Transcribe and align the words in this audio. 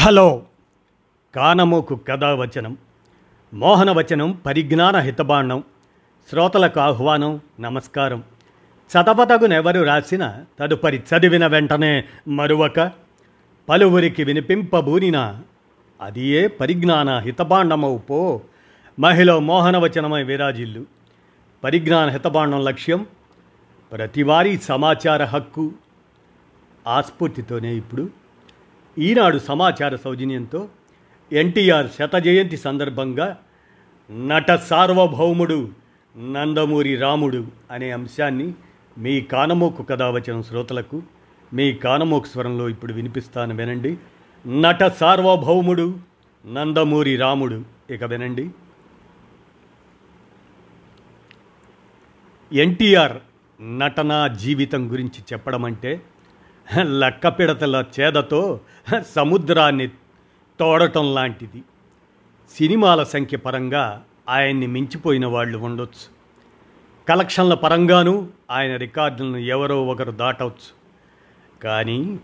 Hello. 0.00 0.42
కానమోకు 1.34 1.94
కథావచనం 1.94 2.76
మోహనవచనం 3.54 4.32
పరిజ్ఞాన 4.46 4.96
హితబాండం 4.96 5.64
శ్రోతలకు 6.30 6.80
ఆహ్వానం 6.80 7.40
నమస్కారం. 7.60 8.22
చదవతగునెవరు 8.64 9.80
రాసిన 9.80 10.44
తదుపరి 10.60 10.96
చదివిన 10.96 11.46
వెంటనే 11.46 12.04
మరువక 12.28 12.92
పలువురికి 13.68 14.24
వినిపింపబూనిన 14.24 15.40
అది 16.00 16.26
ఏ 16.26 16.46
పరిజ్ఞాన 16.46 17.18
హితబాండమవు 17.18 17.98
పో. 17.98 18.40
మహిళ 19.00 19.34
మోహనవచనమై 19.34 20.22
విరాజిల్లు. 20.22 20.86
పరిజ్ఞాన 21.64 22.08
హితబాండం 22.08 22.64
లక్ష్యం 22.64 23.06
ప్రతివారీ 23.92 24.58
సమాచార 24.58 25.24
హక్కు 25.24 25.72
ఆస్ఫూర్తితోనే 26.86 27.74
ఇప్పుడు 27.74 28.17
ఈనాడు 28.98 29.38
సమాచార 29.38 29.96
సౌజన్యంతో 29.96 30.68
ఎన్టీఆర్ 31.32 31.86
శత 31.98 32.16
జయంతి 32.16 32.56
సందర్భంగా 32.56 33.38
నట 34.10 34.54
సార్వభౌముడు 34.54 35.68
నందమూరి 36.32 36.96
రాముడు 36.96 37.46
అనే 37.70 37.90
అంశాన్ని 37.90 38.54
మీ 38.98 39.20
కానమోకు 39.20 39.82
కథావచనం 39.82 40.42
శ్రోతలకు 40.42 41.02
మీ 41.54 41.74
కానమోకు 41.74 42.26
స్వరంలో 42.26 42.68
ఇప్పుడు 42.68 42.92
వినిపిస్తాను 42.92 43.56
వినండి. 43.56 43.96
నట 44.46 44.84
సార్వభౌముడు 44.84 45.98
నందమూరి 46.52 47.16
రాముడు 47.16 47.64
ఇక 47.90 48.04
వినండి. 48.04 48.50
ఎన్టీఆర్ 52.52 53.16
నటనా 53.78 54.28
జీవితం 54.28 54.92
గురించి 54.92 55.22
చెప్పడం 55.32 55.64
అంటే 55.64 56.00
లక్కపిడతల 56.78 57.84
చేదతో 58.00 58.60
సముద్రాన్ని 59.16 59.88
తోడటం 60.60 61.14
లాంటిది. 61.14 61.62
సినిమాల 62.56 63.02
సంఖ్య 63.02 63.36
పరంగా 63.36 64.04
ఆయన్ని 64.28 64.66
మించిపోయిన 64.66 65.26
వాళ్ళు 65.26 65.58
ఉండొచ్చు. 65.58 66.04
కలెక్షన్ల 67.08 67.54
పరంగానూ 67.54 68.28
ఆయన 68.50 68.76
రికార్డులను 68.76 69.36
ఎవరో 69.36 69.86
ఒకరు 69.86 70.10
దాటవచ్చు. 70.10 70.70
కానీ 71.62 72.18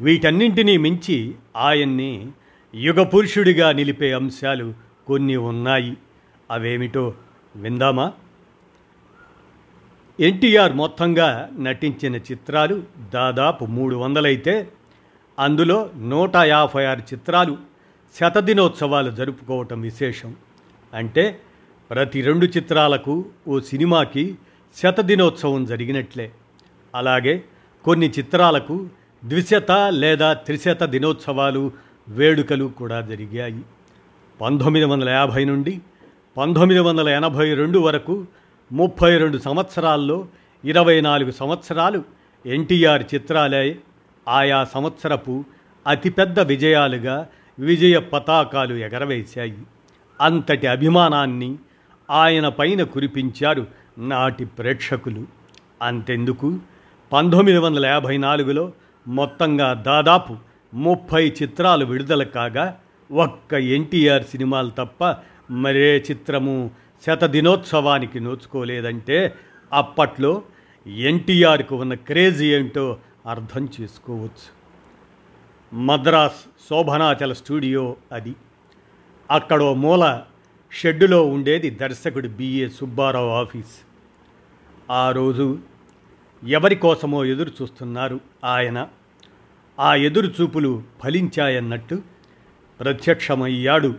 వీటన్నింటినీ 0.00 0.76
మించి 0.76 1.34
ఆయన్ని 1.56 2.28
యుగ 2.74 3.02
పురుషుడిగా 3.02 3.72
నిలిపే 3.72 4.12
అంశాలు 4.12 4.74
కొన్ని 5.06 5.36
ఉన్నాయి. 5.36 5.96
అవేమిటో 6.50 7.14
విందామా? 7.56 8.12
ఎన్టీఆర్ 10.20 10.72
మొత్తంగా 10.72 11.50
నటించిన 11.60 12.16
చిత్రాలు 12.16 12.82
దాదాపు 13.14 13.64
మూడు 13.64 13.96
వందలైతే 13.96 14.68
అందులో 15.38 15.90
నూట 15.96 16.36
యాభై 16.36 16.84
ఆరు 16.84 17.00
చిత్రాలు 17.00 17.58
శతదినోత్సవాలు 18.20 19.10
జరుపుకోవటం 19.10 19.80
విశేషం. 19.80 20.36
అంటే 20.94 21.40
ప్రతి 21.90 22.22
రెండు 22.22 22.46
చిత్రాలకు 22.46 23.24
ఓ 23.48 23.60
సినిమాకి 23.60 24.38
శతదినోత్సవం 24.82 25.64
జరిగినట్లే. 25.64 26.32
అలాగే 26.94 27.44
కొన్ని 27.84 28.10
చిత్రాలకు 28.10 28.86
ద్విశత 29.24 29.72
లేదా 29.90 30.32
త్రిశత 30.32 30.84
దినోత్సవాలు 30.84 31.72
వేడుకలు 32.08 32.64
కూడా 32.64 33.00
జరిగాయి. 33.00 33.60
పంతొమ్మిది 34.40 34.86
వందల 34.86 35.08
యాభై 35.08 35.44
నుండి 35.44 35.80
పంతొమ్మిది 36.36 36.80
వందల 36.80 37.08
ఎనభై 37.08 37.54
రెండు 37.54 37.78
వరకు 37.78 38.26
ముప్పై 38.72 39.18
రెండు 39.18 39.38
సంవత్సరాల్లో 39.38 40.26
ఇరవై 40.64 41.00
నాలుగు 41.00 41.30
సంవత్సరాలు 41.30 42.04
ఎన్టీఆర్ 42.46 43.02
చిత్రాలే. 43.14 43.78
ఆయా 44.28 44.64
సంవత్సరపు 44.64 45.44
అతిపెద్ద 45.86 46.40
విజయాలుగా 46.40 47.28
విజయ 47.58 47.98
పతాకాలు 47.98 48.74
ఎగరవేశాయి. 48.74 49.58
అంతటి 50.20 50.66
అభిమానాన్ని 50.66 51.56
ఆయన 52.10 52.48
పైన 52.48 52.82
కురిపించారు 52.82 53.66
నాటి 53.98 54.44
ప్రేక్షకులు. 54.44 55.26
అంతెందుకు? 55.82 56.58
పంతొమ్మిది 57.12 57.58
వందల 57.58 57.86
యాభై 57.86 58.16
నాలుగులో 58.16 58.72
మొత్తంగా 59.08 59.72
దాదాపు 59.72 60.36
ముప్పై 60.74 61.32
చిత్రాలు 61.42 61.84
విడుదల 61.84 62.22
కాగా 62.22 62.78
ఒక్క 63.12 63.54
ఎన్టీఆర్ 63.54 64.22
సినిమాలు 64.22 64.70
తప్ప 64.70 65.16
మరే 65.50 66.04
చిత్రము 66.10 66.70
శత 67.06 67.24
దినోత్సవానికి 67.24 68.20
నోచుకోలేదంటే 68.20 69.34
అప్పట్లో 69.72 70.42
ఎన్టీఆర్కు 70.86 71.76
ఉన్న 71.76 71.94
క్రేజ్ 71.94 72.42
ఏంటో 72.42 72.98
అర్థం 73.26 73.68
చేసుకోవచ్చు. 73.80 74.58
మద్రాస్ 75.76 76.40
శోభనాచల 76.68 77.32
స్టూడియో 77.32 77.96
అది. 78.12 78.34
అక్కడో 79.30 79.74
మూల 79.74 80.22
షెడ్డులో 80.72 81.26
ఉండేది 81.26 81.70
దర్శకుడు 81.70 82.28
బిఏ 82.28 82.68
సుబ్బారావు 82.68 83.30
ఆఫీస్. 83.30 83.80
ఆ 84.90 85.10
రోజు 85.10 85.58
ఎవరి 86.48 86.74
కోసమో 86.74 87.24
ఎదురు 87.24 87.50
చూస్తున్నారు 87.62 88.20
ఆయన. 88.44 88.88
ఆ 89.80 89.94
ఎదురు 89.94 90.26
చూపులు 90.26 90.82
ఫలించాయన్నట్టు 91.04 92.02
ప్రత్యక్షమయ్యాడు 92.80 93.94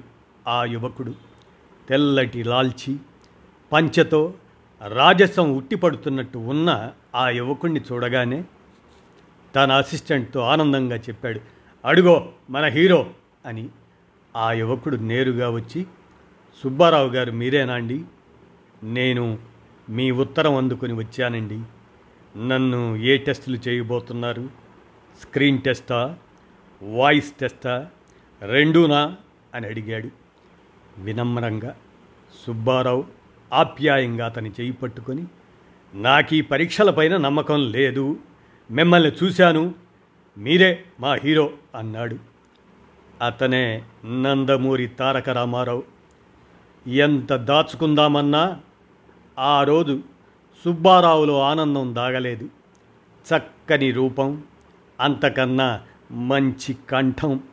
ఆ 0.47 0.65
యువకుడు. 0.65 1.28
తెల్లటి 1.89 2.43
లాల్చి 2.43 2.97
పంచతో 3.71 4.33
రాజసం 4.87 5.57
ఉట్టిపడుతున్నట్టు 5.57 6.37
ఉన్న 6.37 6.91
ఆ 7.15 7.29
యువకుణ్ణి 7.29 7.81
చూడగానే 7.91 8.43
తన 9.55 9.71
అసిస్టెంట్తో 9.71 10.39
ఆనందంగా 10.39 10.95
చెప్పాడు 10.95 11.39
అడుగో 11.85 12.31
మన 12.49 12.65
హీరో 12.65 13.09
అని. 13.45 13.69
ఆ 14.35 14.53
యువకుడు 14.53 14.95
నేరుగా 14.95 15.49
వచ్చి 15.49 15.85
సుబ్బారావు 16.63 17.09
గారు 17.09 17.31
మీరేనా 17.31 17.73
అండి? 17.73 18.03
నేను 18.83 19.39
మీ 19.89 20.11
ఉత్తరం 20.11 20.55
అందుకొని 20.55 20.93
వచ్చానండి. 20.93 21.61
నన్ను 22.47 22.95
ఏ 22.95 23.17
టెస్టులు 23.17 23.57
చేయబోతున్నారు? 23.67 24.49
స్క్రీన్ 25.21 25.61
టెస్టా? 25.61 26.17
వాయిస్ 26.83 27.33
టెస్టా? 27.33 27.89
రెండూనా? 28.41 29.15
అని 29.55 29.67
అడిగాడు. 29.67 30.18
వినమ్రంగా 30.97 31.75
సుబ్బారావు 32.47 33.05
ఆప్యాయంగా 33.53 34.25
అతని 34.25 34.49
చేయి 34.49 34.71
పట్టుకొని 34.71 35.25
నాకు 35.93 36.35
ఈ 36.35 36.41
పరీక్షలపైన 36.41 37.17
నమ్మకం 37.17 37.71
లేదు. 37.71 38.17
మిమ్మల్ని 38.71 39.11
చూశాను. 39.23 39.73
మీరే 40.37 40.83
మా 40.99 41.13
హీరో 41.13 41.51
అన్నాడు. 41.75 42.17
అతనే 43.25 43.83
నందమూరి 44.05 44.87
తారక 44.87 45.29
రామారావు 45.29 45.83
ఎంత 46.87 47.33
దాచుకుందామన్నా 47.33 48.59
ఆ 49.39 49.63
రోజు 49.63 49.99
సుబ్బారావులో 50.65 51.41
ఆనందం 51.41 51.95
దాగలేదు. 51.95 52.49
చక్కని 53.29 53.91
రూపం 53.91 54.43
అంతకన్నా 54.99 55.81
మంచి 56.11 56.77
కంఠం 56.89 57.43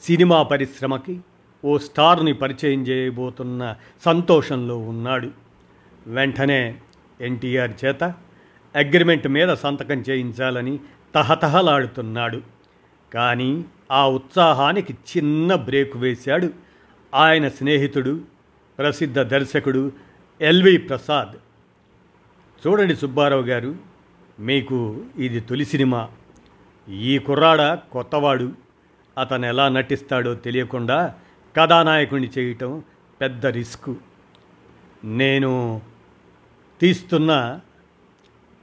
సినిమా 0.00 0.42
పరిశ్రమకి 0.42 1.20
ఓ 1.64 1.78
స్టార్ని 1.78 2.32
పరిచయం 2.32 2.82
చేయబోతున్న 2.82 3.76
సంతోషంలో 4.04 4.78
ఉన్నాడు. 4.78 5.30
వెంటనే 6.06 6.78
ఎన్టీఆర్ 7.20 7.84
చేత 7.84 8.04
అగ్రిమెంట్ 8.74 9.28
మీద 9.28 9.54
సంతకం 9.54 10.00
చేయించాలని 10.10 10.78
తహతహలాడుతున్నాడు. 11.14 12.40
కానీ 13.14 13.64
ఆ 13.90 14.08
ఉత్సాహానికి 14.08 14.92
చిన్న 14.92 15.54
బ్రేక్ 15.54 15.96
వేశాడు 15.96 16.50
ఆయన 17.14 17.48
స్నేహితుడు 17.48 18.20
ప్రసిద్ధ 18.78 19.18
దర్శకుడు 19.18 19.92
ఎల్వి 20.40 20.78
ప్రసాద్. 20.78 21.36
చూడండి 22.66 22.96
సుబ్బారావు 22.96 23.42
గారు 23.42 23.76
మీకు 24.40 25.04
ఇది 25.18 25.40
తొలి 25.40 25.64
సినిమా. 25.64 26.08
ఈ 26.90 27.18
కుర్రాడ 27.18 27.78
కొత్తవాడు. 27.92 28.52
అతను 29.18 29.46
ఎలా 29.46 29.68
నటిస్తాడో 29.68 30.34
తెలియకుండా 30.34 31.14
కథానాయకుడిని 31.56 32.30
చేయటం 32.38 32.82
పెద్ద 33.20 33.46
రిస్క్. 33.46 33.94
నేను 35.04 35.82
తీస్తున్న 36.80 37.60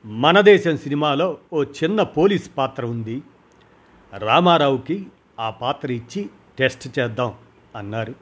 మన 0.06 0.42
దేశం 0.42 0.78
సినిమాలో 0.78 1.38
ఓ 1.54 1.64
చిన్న 1.64 2.04
పోలీస్ 2.04 2.52
పాత్ర 2.58 2.86
ఉంది. 2.86 3.22
రామారావుకి 4.18 5.08
ఆ 5.40 5.50
పాత్ర 5.50 5.92
ఇచ్చి 5.92 6.30
టెస్ట్ 6.60 7.00
చేద్దాం 7.00 7.34
అన్నారు 7.76 8.16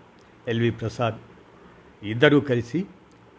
ఎల్వి 0.48 0.72
ప్రసాద్. 0.72 1.16
ఇద్దరూ 2.04 2.40
కలిసి 2.40 2.86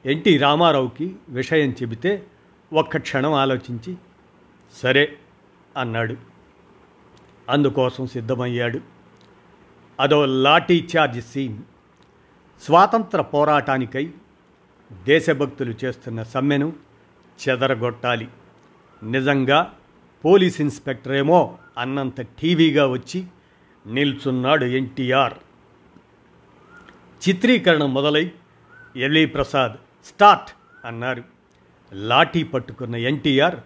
ఎన్టీ 0.07 0.39
రామారావుకి 0.39 1.17
విషయం 1.29 1.71
చెబితే 1.71 2.27
ఒక్క 2.73 2.97
క్షణం 2.97 3.33
ఆలోచించి 3.33 3.97
సరే 4.73 5.17
అన్నాడు. 5.77 6.17
అందుకోసం 7.49 8.07
సిద్ధమయ్యాడు. 8.07 9.00
అదో 10.01 10.27
లాఠీ 10.27 10.89
చార్జ్ 10.97 11.23
సీన్. 11.23 11.59
స్వాతంత్ర 12.63 13.21
పోరాటానికై 13.21 14.11
దేశభక్తులు 15.05 15.75
చేస్తున్న 15.85 16.23
సమ్మెను 16.23 16.73
చెదరగొట్టాలి. 17.49 18.29
నిజంగా 19.03 19.75
పోలీస్ 20.25 20.61
ఇన్స్పెక్టర్ 20.61 21.13
ఏమో 21.13 21.59
అన్నంత 21.79 22.21
టీవీగా 22.21 22.87
వచ్చి 22.87 23.27
నిల్చున్నాడు 23.87 24.65
ఎన్టీఆర్. 24.65 25.35
చిత్రీకరణ 27.29 27.85
మొదలై 27.85 28.33
ఎల్వి 28.97 29.27
ప్రసాద్ 29.27 29.73
స్టార్ట్ 30.07 30.55
అన్నారు. 30.87 31.25
లాఠీ 31.93 32.43
పట్టుకున్న 32.43 32.97
ఎన్టీఆర్ 32.97 33.57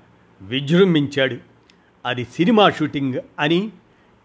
విజృంభించాడు. 0.42 1.36
అది 2.06 2.24
సినిమా 2.24 2.70
షూటింగ్ 2.70 3.14
అని 3.38 3.72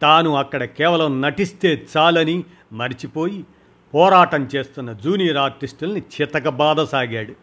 తాను 0.02 0.36
అక్కడ 0.36 0.64
కేవలం 0.64 1.22
నటిస్తే 1.22 1.88
చాలని 1.98 2.44
మర్చిపోయి 2.74 3.46
పోరాటం 3.94 4.50
చేస్తున్న 4.56 4.94
జూనియర్ 4.94 5.38
ఆర్టిస్టుల్ని 5.38 6.00
చితకబాదసాగాడు 6.00 7.34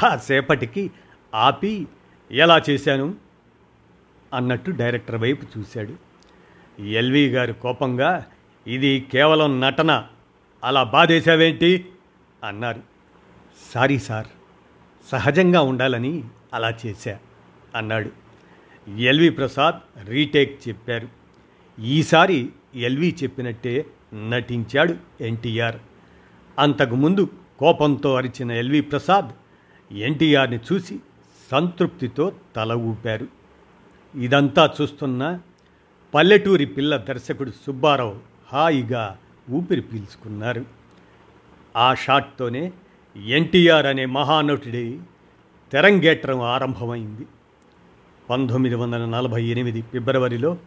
కాసేపటికి 0.00 0.90
ఆపి 1.34 1.86
ఎలా 2.30 2.62
చేశాను? 2.70 3.14
అన్నట్టు 4.34 4.70
డైరెక్టర్ 4.70 5.16
వైపు 5.16 5.58
చూశాడు. 5.58 5.94
ఎల్వి 6.82 7.28
గారు 7.28 7.52
కోపంగా 7.52 8.26
ఇది 8.66 9.06
కేవలం 9.12 9.60
నటన. 9.60 10.06
అలా 10.64 10.82
బాధేశావేంటి? 10.82 11.88
అన్నారు. 12.44 12.80
సారీ 13.74 13.98
సార్ 13.98 14.26
సహజంగా 15.10 15.60
ఉండాలని 15.60 16.24
అలా 16.54 16.74
చేశా 16.86 17.18
అన్నాడు. 17.74 18.10
ఎల్వి 18.96 19.30
ప్రసాద్ 19.30 20.08
రీటేక్ 20.08 20.68
చెప్పారు. 20.68 21.08
ఈసారి 21.80 22.48
ఎల్వి 22.74 23.16
చెప్పినట్టే 23.22 23.86
నటించాడు 24.30 24.94
ఎన్టీఆర్. 25.20 25.76
అంతకుముందు 26.58 27.28
కోపంతో 27.58 28.14
అరిచిన 28.14 28.52
ఎల్వి 28.52 28.80
ప్రసాద్ 28.80 29.28
ఎన్టీఆర్ని 29.94 30.58
చూసి 30.72 30.98
సంతృప్తితో 31.50 32.32
తల 32.56 32.72
ఊపారు. 32.72 33.26
ఇదంతా 34.14 34.74
చూస్తున్న 34.80 35.40
పల్లెటూరి 36.14 36.66
పిల్ల 36.66 36.96
దర్శకుడు 36.96 37.50
సుబ్బారావు 37.50 38.16
హాయిగా 38.52 39.18
ఊపిరి 39.50 39.80
పీల్చుకున్నారు. 39.80 40.64
ఆ 41.76 41.94
షాట్తోనే 41.94 42.72
ఎన్టీఆర్ 43.26 43.86
అనే 43.86 44.06
మహానటుడి 44.06 45.00
తెరంగేట్రం 45.72 46.40
ఆరంభమైంది. 46.40 47.26
పంతొమ్మిది 48.30 48.74
వందల 48.74 49.04
నలభై 49.04 49.44
ఎనిమిది 49.44 49.82
ఫిబ్రవరిలో 49.82 50.58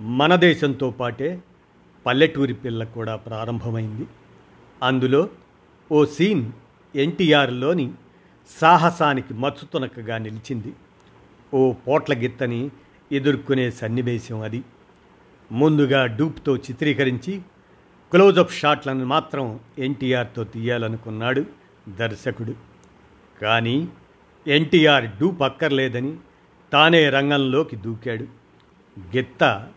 మన 0.00 0.36
దేశంతో 0.36 0.90
పాటే 0.90 1.42
పల్లెటూరి 2.06 2.54
పిల్ల 2.54 2.84
కూడా 2.84 3.16
ప్రారంభమైంది. 3.16 4.06
అందులో 4.82 5.28
ఓ 5.92 6.04
సీన్ 6.04 6.52
ఎన్టీఆర్లోని 6.96 7.92
సాహసానికి 8.60 9.34
మచ్చుతునకగా 9.34 10.18
నిలిచింది. 10.18 10.72
ఓ 11.54 11.72
పోట్ల 11.72 12.14
గిత్తని 12.14 12.70
ఎదుర్కొనే 13.12 13.70
సన్నివేశం 13.70 14.40
అది. 14.40 14.62
ముందుగా 15.52 16.06
డూప్తో 16.06 16.56
చిత్రీకరించి 16.56 17.42
క్లోజప్ 18.10 18.52
షాట్లను 18.52 19.04
మాత్రం 19.04 19.60
ఎన్టీఆర్తో 19.78 20.44
తీయాలనుకున్నాడు 20.44 21.44
దర్శకుడు. 21.88 22.54
కానీ 23.42 23.88
ఎన్టీఆర్ 24.46 25.04
డూప్ 25.04 25.42
అక్కర్లేదని 25.42 26.16
తానే 26.72 27.10
రంగంలోకి 27.10 27.76
దూకాడు. 27.76 28.24
గిత్త 29.00 29.68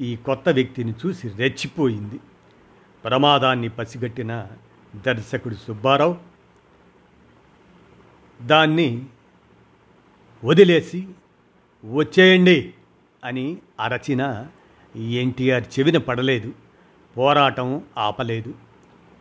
ఈ 0.00 0.16
కొత్త 0.16 0.48
వ్యక్తిని 0.48 0.94
చూసి 1.06 1.28
రెచ్చిపోయింది. 1.28 2.20
ప్రమాదాన్ని 3.04 3.68
పసిగట్టిన 3.68 4.46
దర్శకుడు 5.06 5.54
సుబ్బారావు 5.54 6.16
దాన్ని 8.42 9.04
వదిలేసి 10.44 11.08
వచ్చేయండి 11.84 12.74
అని 13.24 13.58
అరచిన 13.80 14.46
ఎన్టీఆర్ 14.96 15.64
చెవిన 15.78 15.96
పడలేదు. 15.96 16.52
పోరాటం 17.16 17.84
ఆపలేదు. 17.98 18.54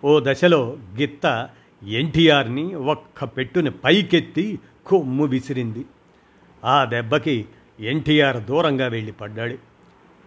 ఓ 0.03 0.19
దశలో 0.23 0.77
గిత్త 0.97 1.49
ఎన్టీఆర్ని 1.87 2.75
ఒక్క 2.75 3.23
పెట్టుని 3.23 3.71
పైకెత్తి 3.71 4.59
కొమ్ము 4.85 5.25
విసిరింది. 5.25 5.85
ఆ 6.65 6.85
దెబ్బకి 6.85 7.45
ఎన్టీఆర్ 7.79 8.37
దూరంగా 8.37 8.87
వెళ్ళి 8.87 9.11
పడ్డాడు. 9.11 9.68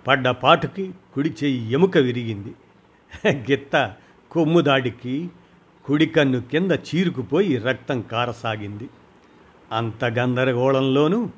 పడ్డ 0.06 0.28
పాటుకి 0.28 0.94
కుడి 1.14 1.34
చెయ్యి 1.44 1.72
ఎముక 1.72 1.98
విరిగింది. 1.98 2.54
గిత్త 3.50 3.94
కొమ్ము 4.30 4.60
దాడికి 4.60 5.30
కుడి 5.84 6.06
కన్ను 6.06 6.40
కింద 6.40 6.72
చీరుకుపోయి 6.72 7.56
రక్తం 7.56 8.02
కారసాగింది. 8.02 8.90
అంత 9.72 10.04
గందరగోళంలోనూ 10.04 11.30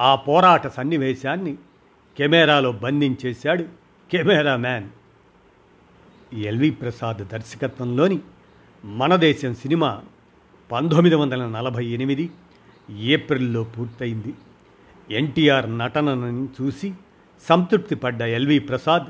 ఆ 0.00 0.14
పోరాట 0.14 0.66
సన్నివేశాన్ని 0.66 1.56
కెమెరాలో 2.18 2.72
బంధించేశాడు 2.72 3.62
కెమెరామ్యాన్ 4.12 4.88
ఎల్వి 6.34 6.70
ప్రసాద్ 6.70 7.28
దర్శకత్వంలోని 7.28 8.18
మన 8.84 9.16
దేశం 9.16 9.54
సినిమా 9.54 10.02
పంతొమ్మిది 10.72 11.16
వందల 11.16 11.48
నలభై 11.48 11.84
ఎనిమిది 11.86 12.30
ఏప్రిల్లో 12.90 13.64
పూర్తయింది. 13.64 14.34
ఎన్టీఆర్ 15.10 15.78
నటనను 15.78 16.48
చూసి 16.60 16.94
సంతృప్తి 17.48 17.94
పడ్డ 17.94 18.22
ఎల్వి 18.22 18.58
ప్రసాద్ 18.58 19.04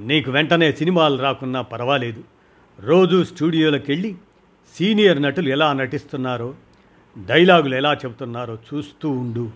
నీకు 0.00 0.30
వెంటనే 0.30 0.72
సినిమాలు 0.72 1.22
రాకున్నా 1.22 1.62
పర్వాలేదు. 1.62 2.24
రోజు 2.80 3.24
స్టూడియోలకు 3.24 3.84
వెళ్ళి 3.88 4.14
సీనియర్ 4.76 5.22
నటులు 5.22 5.48
ఎలా 5.48 5.72
నటిస్తున్నారో 5.72 6.54
డైలాగులు 7.26 7.74
ఎలా 7.74 7.94
చెబుతున్నారో 7.94 8.58
చూస్తూ 8.74 9.10
ఉండు. 9.10 9.50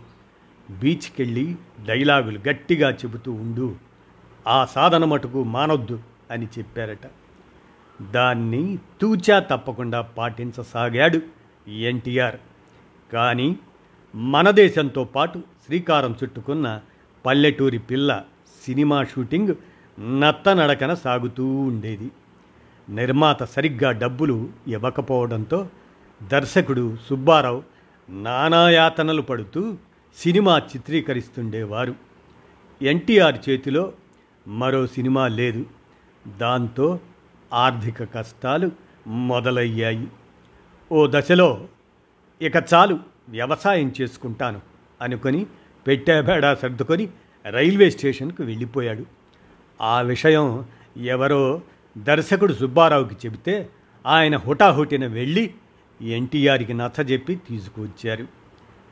బీచ్కి 0.71 1.23
వెళ్ళి 1.23 1.57
డైలాగులు 1.87 2.41
గట్టిగా 2.49 2.91
చెబుతూ 2.91 3.33
ఉండు. 3.33 3.77
ఆ 4.47 4.65
సాధన 4.65 5.05
మటుకు 5.05 5.45
మానొద్దు 5.45 6.01
అని 6.31 6.47
చెప్పారట. 6.47 7.11
దాన్ని 8.11 8.79
తూచా 9.01 9.39
తప్పకుండా 9.39 10.01
పాటించసాగాడు 10.01 11.21
ఎన్టీఆర్. 11.71 12.37
కానీ 13.13 13.57
మన 14.15 14.51
దేశంతో 14.51 15.05
పాటు 15.05 15.54
శ్రీకారం 15.67 16.17
చుట్టుకున్న 16.23 16.81
పల్లెటూరి 17.27 17.79
పిల్ల 17.79 18.23
సినిమా 18.67 19.05
షూటింగ్ 19.05 19.55
నత్తనడకన 20.21 20.95
సాగుతూ 20.95 21.47
ఉండేది. 21.47 22.11
నిర్మాత 22.89 23.43
సరిగ్గా 23.45 23.93
డబ్బులు 23.93 24.49
ఇవ్వకపోవడంతో 24.69 25.69
దర్శకుడు 26.23 26.97
సుబ్బారావు 27.07 27.63
నానాయాతనలు 28.11 29.23
పడుతూ 29.23 29.77
సినిమా 30.17 30.59
చిత్రీకరిస్తుండేవారు. 30.59 31.95
ఎన్టీఆర్ 32.83 33.51
చేతిలో 33.51 33.93
మరో 34.49 34.87
సినిమా 34.87 35.29
లేదు. 35.29 35.67
దాంతో 36.29 37.01
ఆర్థిక 37.53 38.15
కష్టాలు 38.15 38.71
మొదలయ్యాయి. 39.07 40.09
ఓ 40.93 41.07
దశలో 41.11 41.69
ఇక 42.43 42.57
చాలు 42.75 42.99
వ్యవసాయం 43.29 43.93
చేసుకుంటాను. 44.01 44.74
అనుకొని 45.05 45.47
పెట్టాబేడా 45.87 46.55
సర్దుకొని 46.55 47.09
రైల్వే 47.51 47.91
స్టేషన్కు 47.91 48.43
వెళ్ళిపోయాడు. 48.43 49.07
ఆ 49.81 50.01
విషయం 50.01 50.47
ఎవరో 50.99 51.61
దర్శకుడు 51.99 52.53
సుబ్బారావుకి 52.53 53.17
చెబితే 53.27 53.69
ఆయన 54.07 54.37
హుటాహుటిన 54.37 55.07
వెళ్ళి 55.07 55.45
ఎన్టీఆర్కి 56.01 56.75
నచ్చజెప్పి 56.75 57.35
తీసుకువచ్చారు. 57.35 58.27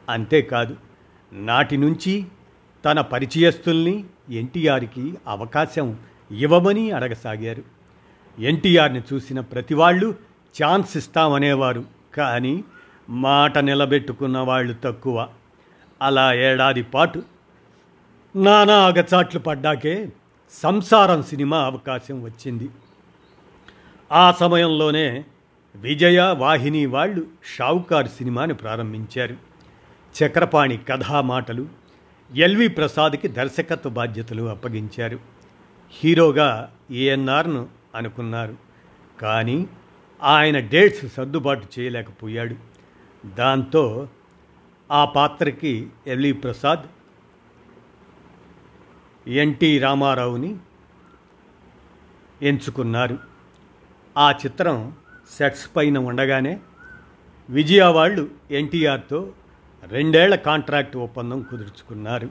అంతేకాదు 0.08 0.76
నాటి 1.32 1.76
నుంచి 1.76 2.26
తన 2.84 3.00
పరిచయస్తుల్ని 3.00 4.04
ఎన్టీఆర్కి 4.30 5.14
అవకాశం 5.26 5.98
ఇవ్వమని 6.30 6.90
అడగసాగారు. 6.90 7.62
ఎన్టీఆర్ని 8.38 9.02
చూసిన 9.12 9.40
ప్రతి 9.40 9.74
వాళ్ళు 9.74 10.08
ఛాన్స్ 10.54 10.96
ఇస్తామనేవారు 10.96 11.84
కానీ 12.14 12.64
మాట 13.08 13.58
నిలబెట్టుకున్న 13.58 14.38
వాళ్ళు 14.38 14.74
తక్కువ. 14.84 15.28
అలా 16.02 16.34
ఏడాది 16.34 16.82
పాటు 16.82 17.22
నానా 18.36 18.86
అగచాట్లు 18.86 19.40
పడ్డాకే 19.40 20.08
సంసారం 20.52 21.22
సినిమా 21.22 21.58
అవకాశం 21.58 22.22
వచ్చింది. 22.22 22.68
ఆ 24.12 24.32
సమయంలోనే 24.32 25.24
విజయ 25.74 26.34
వాహిని 26.38 26.86
వాళ్ళు 26.86 27.26
షావుకార్ 27.56 28.08
సినిమాని 28.08 28.54
ప్రారంభించారు. 28.54 29.36
చక్రపాణి 30.14 30.76
కథామాటలు 30.76 31.66
ఎల్వి 32.34 32.68
ప్రసాద్కి 32.68 33.28
దర్శకత్వ 33.28 33.90
బాధ్యతలు 33.90 34.42
అప్పగించారు. 34.42 35.18
హీరోగా 35.92 36.72
ఏఎన్ఆర్ను 36.90 37.68
అనుకున్నారు. 37.94 38.56
కానీ 39.22 39.66
ఆయన 40.22 40.58
డేట్స్ 40.58 41.14
సర్దుబాటు 41.14 41.66
చేయలేకపోయాడు. 41.78 42.56
దాంతో 43.26 44.08
ఆ 44.92 45.04
పాత్రకి 45.04 45.90
ఎల్వి 46.06 46.32
ప్రసాద్ 46.32 46.82
ఎన్టీ 49.28 49.78
రామారావుని 49.78 50.56
ఎంచుకున్నారు. 52.42 53.18
ఆ 54.18 54.30
చిత్రం 54.30 54.94
సెట్స్ 55.38 55.76
పైన 55.76 55.98
ఉండగానే 55.98 56.60
విజయ 57.50 57.84
వాళ్ళు 57.84 58.30
ఎన్టీఆర్తో 58.50 59.32
రెండేళ్ళ 59.88 60.34
కాంట్రాక్ట్ 60.34 60.96
ఒప్పందం 60.96 61.46
కుదుర్చుకున్నారు. 61.50 62.30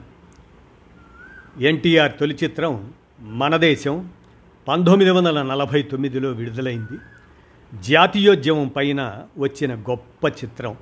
ఎన్టీఆర్ 1.60 2.12
తొలి 2.20 2.38
చిత్రం 2.44 2.92
మన 3.20 3.56
దేశం 3.56 4.10
పంతొమ్మిది 4.68 5.10
వందల 5.10 5.42
నలభై 5.42 5.82
తొమ్మిదిలో 5.82 6.30
విడుదలైంది. 6.30 6.98
జాతీయోద్యమం 7.80 8.68
పైన 8.68 9.26
వచ్చిన 9.38 9.74
గొప్ప 9.74 10.28
చిత్రం. 10.28 10.76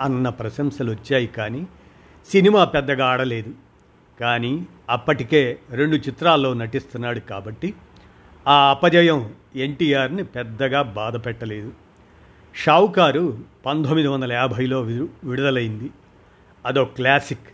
అన్న 0.00 0.28
ప్రశంసలు 0.28 0.90
వచ్చాయి 0.90 1.26
కానీ 1.26 1.66
సినిమా 2.28 2.64
పెద్దగా 2.64 3.06
ఆడలేదు. 3.06 3.54
కానీ 4.20 4.66
అప్పటికే 4.90 5.58
రెండు 5.70 5.96
చిత్రాల్లో 5.96 6.54
నటిస్తున్నాడు 6.54 7.20
కాబట్టి 7.20 7.74
ఆ 8.48 8.70
అపజయం 8.70 9.34
ఎన్టీఆర్ని 9.56 10.24
పెద్దగా 10.24 10.82
బాధ 10.82 11.16
పెట్టలేదు. 11.26 11.72
షావుకారు 12.54 13.38
పంతొమ్మిది 13.66 14.08
వందల 14.08 14.32
యాభైలో 14.32 14.80
విడుదలైంది. 14.80 15.90
అదో 16.66 16.84
క్లాసిక్. 16.84 17.48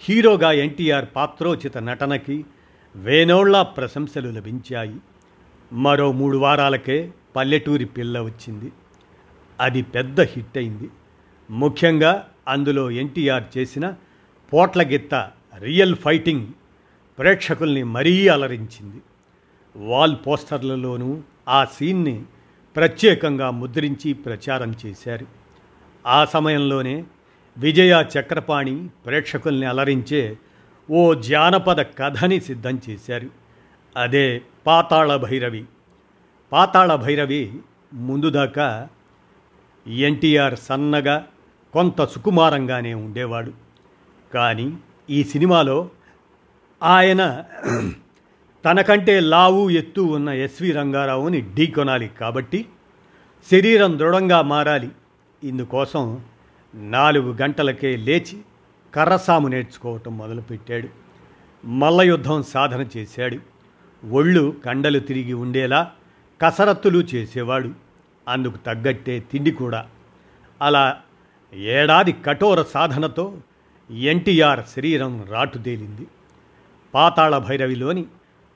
హీరోగా 0.00 0.52
ఎన్టీఆర్ 0.52 1.04
పాత్రోచిత 1.16 1.78
నటనకి 1.78 2.44
వేనోళ్ళ 2.96 3.62
ప్రశంసలు 3.62 4.30
లభించాయి. 4.30 4.96
మరో 5.72 6.12
మూడు 6.12 6.38
వారాలకే 6.38 7.12
పల్లెటూరి 7.36 7.84
పిల్ల 7.84 8.20
వచ్చింది. 8.20 8.72
అది 9.60 9.82
పెద్ద 9.82 10.20
హిట్ 10.20 10.58
అయింది. 10.58 10.90
ముఖ్యంగా 11.50 12.28
అందులో 12.48 12.90
ఎన్టీఆర్ 12.90 13.58
చేసిన 13.58 13.94
పోట్లగిత్త 14.52 15.30
రియల్ 15.58 15.96
ఫైటింగ్ 15.96 16.46
ప్రేక్షకుల్ని 17.18 17.82
మరీ 17.82 18.28
అలరించింది. 18.28 19.02
వాల్ 19.76 20.16
పోస్టర్లలోనూ 20.26 21.22
ఆ 21.48 21.64
సీన్ని 21.64 22.22
ప్రత్యేకంగా 22.76 23.50
ముద్రించి 23.50 24.12
ప్రచారం 24.12 24.74
చేశారు. 24.86 25.26
ఆ 26.06 26.24
సమయంలోనే 26.24 27.04
విజయ 27.58 28.04
చక్రపాణి 28.20 28.88
ప్రేక్షకుల్ని 29.06 29.66
అలరించే 29.66 30.38
ఓ 30.90 31.14
జానపద 31.14 31.82
కథని 31.82 32.40
సిద్ధం 32.40 32.80
చేశారు. 32.90 33.28
అదే 33.96 34.42
పాతాళ 34.66 35.16
భైరవి. 35.16 35.64
పాతాళ 36.52 36.94
భైరవి 36.94 37.58
ముందు 37.94 38.30
దాకా 38.30 38.88
ఎన్టీఆర్ 39.86 40.56
సన్నగా 40.56 41.26
కొంత 41.74 42.04
సుకుమారంగానే 42.04 42.94
ఉండేవాడు. 42.94 43.52
కానీ 44.34 44.76
ఈ 45.10 45.24
సినిమాలో 45.24 45.90
ఆయన 46.82 47.44
తనకంటే 48.64 49.20
లావు 49.20 49.70
ఎత్తు 49.70 50.00
ఉన్న 50.00 50.28
ఎస్వి 50.28 50.72
రంగారావుని 50.72 51.40
ఢీ 51.54 51.66
కొనాలి 51.66 52.08
కాబట్టి 52.08 52.68
శరీరం 53.50 53.98
దృఢంగా 53.98 54.42
మారాలి. 54.42 54.90
ఇందుకోసం 55.44 56.24
నాలుగు 56.74 57.36
గంటలకే 57.42 57.96
లేచి 57.96 58.40
కర్రసాము 58.94 59.48
నేర్చుకోవటం 59.48 60.18
మొదలుపెట్టాడు. 60.18 60.88
మల్లయుద్ధం 61.66 62.42
సాధన 62.42 62.86
చేశాడు. 62.96 63.38
ఒళ్ళు 64.10 64.56
కండలు 64.64 64.98
తిరిగి 64.98 65.32
ఉండేలా 65.32 65.92
కసరత్తులు 66.42 66.98
చేసేవాడు. 66.98 67.70
అందుకు 68.28 68.56
తగ్గట్టే 68.56 69.20
తిండి 69.20 69.50
కూడా. 69.50 69.86
అలా 70.62 71.00
ఏడాది 71.54 72.12
కఠోర 72.12 72.62
సాధనతో 72.62 73.34
ఎన్టీఆర్ 73.98 74.60
శరీరం 74.76 75.24
రాటుదేలింది. 75.30 76.06
పాతాళ 76.94 77.38
భైరవిలోని 77.38 78.04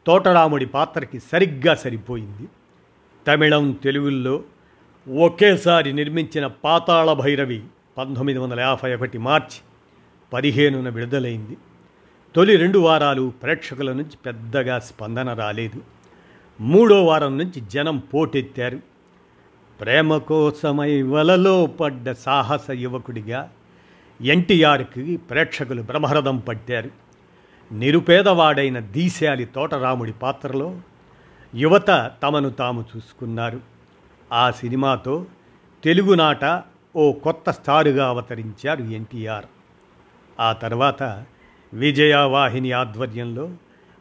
తోటరాముడి 0.07 0.67
పాత్రకి 0.67 1.21
సరిగ్గా 1.21 1.75
సరిపోయింది. 1.75 2.49
తమిళం 3.27 3.73
తెలుగుల్లో 3.73 4.43
ఒకేసారి 5.19 5.93
నిర్మించిన 5.93 6.47
పాతాళ 6.47 7.13
భైరవి 7.13 7.63
పంతొమ్మిది 7.99 8.39
వందల 8.39 8.61
యాభై 8.61 8.95
ఒకటి 8.95 9.19
మార్చి 9.19 9.61
పదిహేనున 10.33 10.89
విడుదలైంది. 10.89 11.57
తొలి 12.35 12.57
రెండు 12.57 12.79
వారాలు 12.79 13.33
ప్రేక్షకుల 13.43 13.93
నుంచి 13.93 14.17
పెద్దగా 14.27 14.79
స్పందన 14.79 15.33
రాలేదు. 15.33 15.83
మూడో 16.61 17.05
వారం 17.05 17.39
నుంచి 17.39 17.61
జనం 17.61 17.99
పోటెత్తారు. 17.99 18.81
ప్రేమ 19.81 20.17
కోసమై 20.17 21.03
వలలో 21.03 21.67
పడ్డ 21.67 22.13
సాహస 22.13 22.71
యువకుడిగా 22.71 23.51
ఎన్టీఆర్కి 24.21 25.17
ప్రేక్షకులు 25.17 25.83
బ్రహ్మరథం 25.83 26.39
పట్టారు. 26.39 26.91
నిరుపేదవాడైన 27.73 28.79
దీశాలి 28.79 29.45
తోటరాముడి 29.45 30.13
పాత్రలో 30.13 30.81
యువత 31.55 32.11
తమను 32.23 32.51
తాము 32.51 32.85
చూసుకున్నారు. 32.97 33.61
ఆ 34.33 34.51
సినిమాతో 34.51 35.27
తెలుగునాట 35.85 36.63
ఓ 36.97 37.13
కొత్త 37.13 37.51
స్టారుగా 37.51 38.09
అవతరించారు 38.09 38.83
ఎన్టీఆర్. 38.83 39.45
ఆ 40.41 40.53
తర్వాత 40.53 41.25
విజయవాహిని 41.75 42.73
ఆధ్వర్యంలో 42.73 43.51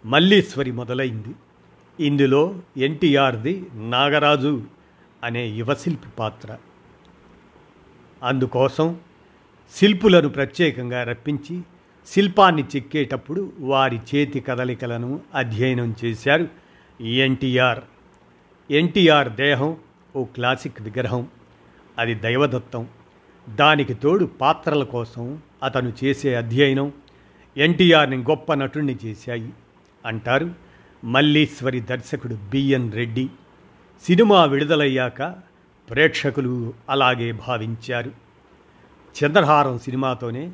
మల్లీశ్వరి 0.05 0.71
మొదలైంది. 0.71 1.35
ఇందులో 2.05 2.55
ఎన్టీఆర్ది 2.77 3.67
నాగరాజు 3.73 4.76
అనే 5.27 5.47
యువశిల్పి 5.47 6.07
పాత్ర. 6.19 6.57
అందుకోసం 8.23 8.99
శిల్పులను 9.75 10.29
ప్రత్యేకంగా 10.29 11.03
రప్పించి 11.03 11.61
శిల్పాన్ని 12.07 12.63
చెక్కేటప్పుడు 12.75 13.53
వారి 13.59 13.99
చేతి 14.15 14.39
కదలికలను 14.39 15.21
అధ్యయనం 15.35 15.95
చేశారు 16.05 16.47
ఎన్టీఆర్. 17.03 17.79
ఎన్టీఆర్ 18.71 19.29
దేహం 19.29 19.77
ఓ 20.15 20.23
క్లాసిక్ 20.23 20.81
విగ్రహం. 20.81 21.27
అది 21.97 22.15
దైవదత్తం. 22.15 22.87
దానికి 23.49 23.93
తోడు 23.93 24.25
పాత్రల 24.25 24.83
కోసం 24.83 25.41
అతను 25.63 25.93
చేసే 26.03 26.35
అధ్యయనం 26.35 26.93
ఎన్టీఆర్ని 27.57 28.17
గొప్ప 28.17 28.53
నటుణ్ణి 28.53 28.97
చేశాయి 29.05 29.49
అంటారు 30.05 30.51
మల్లీశ్వరి 31.03 31.79
దర్శకుడు 31.79 32.37
బిఎన్ 32.49 32.91
రెడ్డి. 32.91 33.29
సినిమా 34.05 34.45
విడుదలయ్యాక 34.45 35.35
ప్రేక్షకులు 35.89 36.73
అలాగే 36.89 37.31
భావించారు. 37.31 38.11
చంద్రహారం 39.23 39.79
సినిమాతోనే 39.79 40.51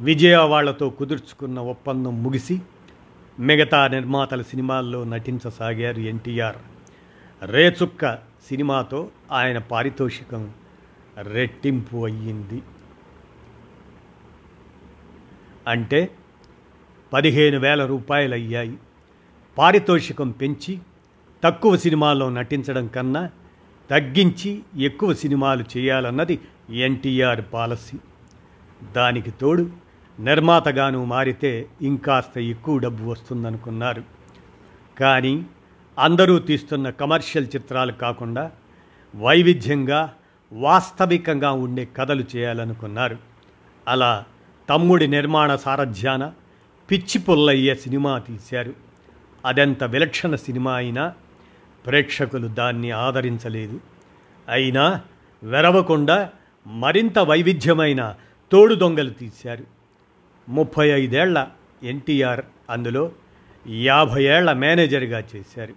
విజయ 0.00 0.36
వాళ్ళతో 0.36 0.90
కుదుర్చుకున్న 0.90 1.60
ఒప్పందం 1.60 2.22
ముగిసి 2.22 2.60
మిగతా 3.38 3.88
నిర్మాతల 3.88 4.42
సినిమాల్లో 4.42 5.04
నటించసాగారు 5.04 6.00
ఎన్టీఆర్. 6.00 6.56
రేచుక్క 7.42 8.14
సినిమాతో 8.16 9.08
ఆయన 9.32 9.58
పారితోషికం 9.58 10.52
రెట్టింపు 11.18 12.04
అయ్యింది. 12.04 12.62
అంటే 15.68 16.10
పదిహేను 17.12 17.58
వేల 17.58 17.86
రూపాయలు 17.86 18.34
అయ్యాయి 18.34 18.78
పారితోషికం 19.58 20.30
పెంచి 20.30 20.78
తక్కువ 21.44 21.76
సినిమాల్లో 21.76 22.30
నటించడం 22.30 22.86
కన్నా 22.86 23.30
తగ్గించి 23.90 24.62
ఎక్కువ 24.76 25.14
సినిమాలు 25.14 25.64
చేయాలన్నది 25.76 26.40
ఎన్టీఆర్ 26.70 27.40
పాలసీ. 27.52 27.98
దానికి 28.92 29.30
తోడు 29.30 29.70
నిర్మాతగాను 30.20 31.04
మారితే 31.04 31.66
ఇంకాస్త 31.82 32.38
ఎక్కువ 32.38 32.78
డబ్బు 32.78 33.10
వస్తుందనుకున్నారు. 33.10 34.02
కానీ 35.00 35.46
అందరూ 35.98 36.38
తీస్తున్న 36.38 36.90
కమర్షియల్ 36.90 37.46
చిత్రాలు 37.56 37.92
కాకుండా 37.92 38.50
వైవిధ్యంగా 39.16 40.14
వాస్తవికంగా 40.52 41.52
ఉండే 41.52 41.88
కథలు 41.96 42.24
చేయాలనుకున్నారు. 42.36 43.16
అలా 43.88 44.24
తమ్ముడి 44.68 45.06
నిర్మాణ 45.06 45.56
సారథ్యాన 45.56 46.32
పిచ్చి 46.90 47.18
పుల్లయ్యే 47.18 47.74
సినిమా 47.74 48.18
తీశారు. 48.18 48.74
అదెంత 49.46 49.84
విలక్షణ 49.84 50.34
సినిమా 50.34 50.72
అయినా 50.72 51.12
ప్రేక్షకులు 51.86 52.48
దాన్ని 52.48 52.90
ఆదరించలేదు. 52.90 53.80
అయినా 54.48 55.00
వెరవకుండా 55.42 56.30
మరింత 56.66 57.18
వైవిధ్యమైన 57.18 58.16
తోడు 58.52 58.74
దొంగలు 58.74 59.10
తీశారు. 59.10 59.64
ముప్పై 60.48 60.88
ఐదేళ్ళ 60.88 61.46
ఎన్టీఆర్ 61.82 62.40
అందులో 62.70 63.12
యాభై 63.68 64.24
ఏళ్ళ 64.24 64.52
మేనేజర్గా 64.52 65.22
చేశారు. 65.36 65.74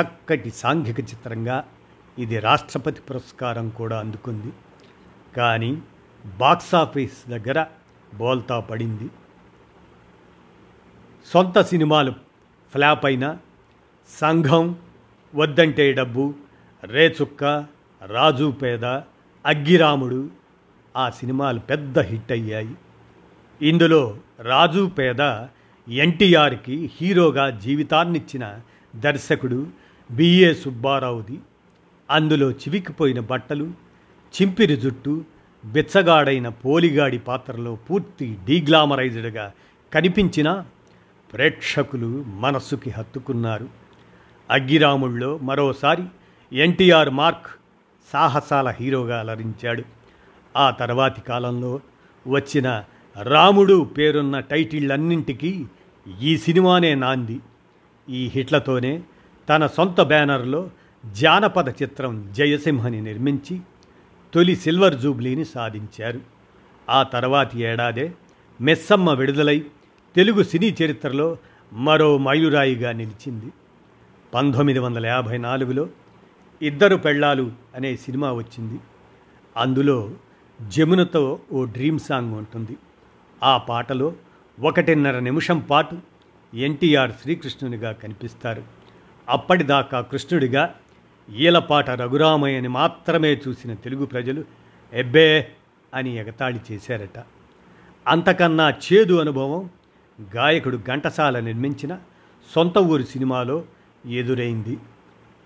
చక్కటి 0.00 0.50
సాంఘిక 0.50 1.00
చిత్రంగా 1.00 1.64
ఇది 2.18 2.38
రాష్ట్రపతి 2.38 3.00
పురస్కారం 3.00 3.68
కూడా 3.68 3.98
అందుకుంది. 3.98 4.52
కానీ 5.36 5.82
బాక్సాఫీస్ 6.38 7.30
దగ్గర 7.30 7.66
బోల్తా 8.14 8.60
పడింది. 8.60 9.10
సొంత 11.32 11.60
సినిమాలు 11.60 12.10
ఫ్లాప్ 12.72 13.06
అయిన 13.06 13.36
సంఘం 14.20 14.76
వద్దంటే 15.34 15.92
డబ్బు 15.92 16.34
రేచుక్క 16.84 17.66
రాజు 18.06 18.50
పేద 18.50 18.84
అగ్గిరాముడు 19.46 20.30
ఆ 20.96 21.10
సినిమాలు 21.10 21.58
పెద్ద 21.58 21.98
హిట్ 21.98 22.32
అయ్యాయి. 22.32 22.74
ఇందులో 23.62 24.18
రాజు 24.40 24.90
పేద 24.98 25.46
ఎన్టీఆర్కి 25.88 26.90
హీరోగా 27.00 27.50
జీవితాన్నిచ్చిన 27.50 28.60
దర్శకుడు 28.96 29.66
బిఏ 30.10 30.54
సుబ్బారావుది. 30.54 31.38
అందులో 32.10 32.50
చివికిపోయిన 32.50 33.20
బట్టలు 33.20 33.72
చింపిరి 34.42 34.76
జుట్టు 34.76 35.24
బిచ్చగాడైన 35.64 36.48
పోలిగాడి 36.48 37.18
పాత్రలో 37.18 37.78
పూర్తి 37.90 38.36
డీగ్లామరైజ్డ్గా 38.44 39.52
కనిపించిన 39.92 40.64
ప్రేక్షకులు 41.32 42.24
మనస్సుకి 42.28 42.90
హత్తుకున్నారు. 42.90 43.85
అగ్గిరాముల్లో 44.50 45.38
మరోసారి 45.38 46.02
ఎన్టీఆర్ 46.52 47.10
మార్క్ 47.10 47.46
సాహసాల 48.12 48.68
హీరోగా 48.68 49.20
అలరించాడు. 49.20 49.82
ఆ 50.56 50.70
తర్వాతి 50.70 51.20
కాలంలో 51.20 51.80
వచ్చిన 52.26 52.84
రాముడు 53.22 53.84
పేరున్న 53.84 54.40
టైటిళ్ళన్నింటికీ 54.40 55.64
ఈ 56.20 56.38
సినిమానే 56.38 56.94
నాంది. 56.94 57.40
ఈ 58.10 58.26
హిట్లతోనే 58.26 59.02
తన 59.48 59.66
సొంత 59.66 60.00
బ్యానర్లో 60.00 60.70
జానపద 61.12 61.68
చిత్రం 61.68 62.32
జయసింహని 62.32 63.00
నిర్మించి 63.00 63.60
తొలి 64.34 64.56
సిల్వర్ 64.56 65.00
జూబ్లీని 65.00 65.44
సాధించారు. 65.44 66.20
ఆ 66.90 67.02
తర్వాతి 67.02 67.60
ఏడాదే 67.60 68.12
మెస్సమ్మ 68.60 69.12
విడుదలై 69.12 69.64
తెలుగు 70.16 70.42
సినీ 70.42 70.76
చరిత్రలో 70.82 71.36
మరో 71.72 72.18
మైలురాయిగా 72.18 72.92
నిలిచింది. 72.92 73.46
పంతొమ్మిది 74.36 74.78
వందల 74.78 75.06
యాభై 75.06 75.38
నాలుగులో 75.38 75.88
ఇద్దరు 76.62 76.96
పెళ్ళాలు 76.96 77.52
అనే 77.74 77.96
సినిమా 77.96 78.32
వచ్చింది. 78.32 78.80
అందులో 79.56 80.10
జమునతో 80.68 81.40
ఓ 81.52 81.64
డ్రీమ్ 81.64 81.98
సాంగ్ 81.98 82.34
ఉంటుంది. 82.34 82.76
ఆ 83.42 83.56
పాటలో 83.56 84.12
ఒకటిన్నర 84.60 85.18
నిమిషం 85.18 85.58
పాటు 85.58 85.98
ఎన్టీఆర్ 86.54 87.10
శ్రీకృష్ణునిగా 87.10 87.92
కనిపిస్తారు. 87.92 88.62
అప్పటిదాకా 89.28 90.00
కృష్ణుడిగా 90.00 90.74
ఈలపాట 91.36 91.90
రఘురామయ్యని 91.90 92.68
మాత్రమే 92.68 93.34
చూసిన 93.34 93.74
తెలుగు 93.74 94.06
ప్రజలు 94.06 94.44
ఎబ్బే 94.92 95.52
అని 95.94 96.16
ఎగతాళి 96.16 96.60
చేశారట. 96.72 97.24
అంతకన్నా 98.08 98.70
చేదు 98.70 99.20
అనుభవం 99.20 99.70
గాయకుడు 100.36 100.76
ఘంటసాల 100.76 101.40
నిర్మించిన 101.40 101.98
సొంత 102.54 102.78
ఊరు 102.78 103.02
సినిమాలో 103.02 103.64
ఎదురైంది. 104.06 104.78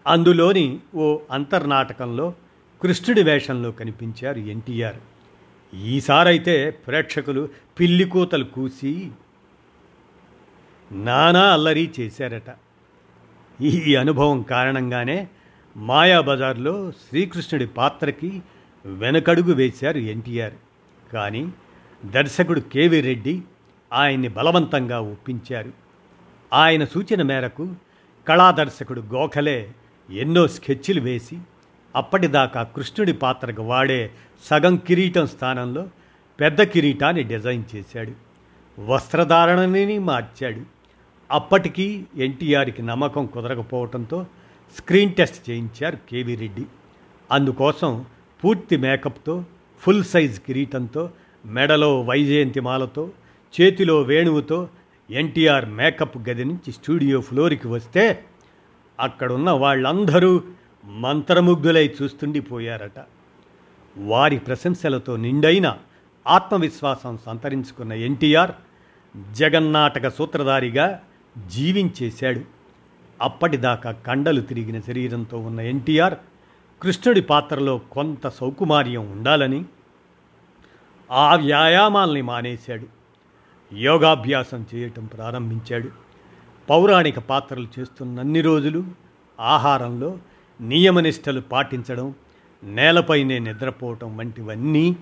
అందులోని 0.06 0.78
ఓ 0.94 1.18
అంతర్నాటకంలో 1.30 2.34
కృష్ణుడి 2.82 3.22
వేషంలో 3.22 3.70
కనిపించారు 3.70 4.38
ఎన్టీఆర్. 4.38 4.96
ఈసారైతే 5.74 6.70
ప్రేక్షకులు 6.70 7.48
పిల్లి 7.80 8.04
కూతలు 8.04 8.44
కూసి 8.44 9.10
నానా 10.92 11.52
అల్లరి 11.52 11.90
చేశారట. 12.00 12.56
ఈ 13.62 13.94
అనుభవం 13.94 14.42
కారణంగానే 14.42 15.28
మాయాబజార్లో 15.76 16.90
శ్రీకృష్ణుడి 16.90 17.66
పాత్రకి 17.66 18.42
వెనకడుగు 18.86 19.52
వేశారు 19.54 19.98
ఎన్టీఆర్. 19.98 20.54
కానీ 21.12 21.52
దర్శకుడు 22.04 22.60
కేవి 22.60 23.00
రెడ్డి 23.00 23.42
ఆయన్ని 23.92 24.28
బలవంతంగా 24.28 25.00
ఒప్పించారు. 25.00 25.72
ఆయన 26.52 26.84
సూచన 26.84 27.22
మేరకు 27.22 27.74
కళాదర్శకుడు 28.28 29.00
గోఖలే 29.00 29.72
ఎన్నో 30.10 30.48
స్కెచ్లు 30.48 31.00
వేసి 31.00 31.38
అప్పటిదాకా 31.96 32.62
కృష్ణుడి 32.62 33.12
పాత్రకు 33.12 33.62
వాడే 33.62 34.10
సగం 34.44 34.76
కిరీటం 34.76 35.26
స్థానంలో 35.26 35.88
పెద్ద 36.40 36.62
కిరీటాన్ని 36.62 37.22
డిజైన్ 37.22 37.64
చేశాడు. 37.76 38.12
వస్త్రధారణని 38.78 39.98
మార్చాడు. 39.98 40.62
అప్పటికీ 41.30 42.04
ఎన్టీఆర్కి 42.16 42.82
నమ్మకం 42.82 43.26
కుదరకపోవడంతో 43.26 44.26
స్క్రీన్ 44.76 45.14
టెస్ట్ 45.14 45.50
చేయించారు 45.50 45.98
కేవీ 46.10 46.34
రెడ్డి. 46.34 46.64
అందుకోసం 47.30 48.04
పూర్తి 48.44 48.76
మేకప్తో 48.76 49.44
ఫుల్ 49.80 50.04
సైజ్ 50.04 50.40
కిరీటంతో 50.40 51.10
మెడలో 51.46 52.00
వైజయంతిమాలతో 52.00 53.10
చేతిలో 53.60 54.00
వేణువుతో 54.00 54.68
ఎన్టీఆర్ 55.10 55.68
మేకప్ 55.68 56.18
గది 56.18 56.44
నుంచి 56.44 56.72
స్టూడియో 56.72 57.20
ఫ్లోర్కి 57.20 57.68
వస్తే 57.68 58.24
అక్కడున్న 59.00 59.50
వాళ్ళందరూ 59.50 60.42
మంత్రముగ్ధులై 60.84 61.94
చూస్తుండిపోయారట. 62.02 63.04
వారి 63.96 64.38
ప్రశంసలతో 64.38 65.16
నిండైన 65.16 65.78
ఆత్మవిశ్వాసం 66.26 67.18
సంతరించుకున్న 67.26 67.92
ఎన్టీఆర్ 67.92 68.50
జగన్నాటక 69.32 70.08
సూత్రధారిగా 70.08 71.00
జీవించేశాడు. 71.46 72.40
అప్పటిదాకా 73.22 73.92
కండలు 73.92 74.40
తిరిగిన 74.40 74.80
శరీరంతో 74.80 75.38
ఉన్న 75.38 75.60
ఎన్టీఆర్ 75.60 76.14
కృష్ణుడి 76.82 77.20
పాత్రలో 77.20 77.78
కొంత 77.78 78.28
సౌకుమార్యం 78.28 79.12
ఉండాలని 79.12 79.64
ఆ 81.10 81.34
వ్యాయామాల్ని 81.34 82.22
మానేశాడు. 82.22 82.99
యోగాభ్యాసం 83.72 84.66
చేయటం 84.74 85.06
ప్రారంభించాడు. 85.06 85.88
పౌరాణిక 86.70 87.18
పాత్రలు 87.18 87.66
చేస్తున్నన్ని 87.78 88.40
రోజులు 88.40 88.84
ఆహారంలో 89.40 90.18
నియమనిష్టలు 90.60 91.40
పాటించడం 91.40 92.14
నేలపైనే 92.64 93.38
నిద్రపోవటం 93.38 94.16
వంటివన్నీ 94.16 94.96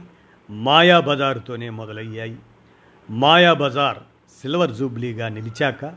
మాయాబజారుతోనే 0.51 1.71
మొదలయ్యాయి. 1.71 2.37
మాయాబజార్ 3.11 3.99
సిల్వర్ 4.43 4.71
జూబ్లీగా 4.71 5.29
నిలిచాక 5.29 5.95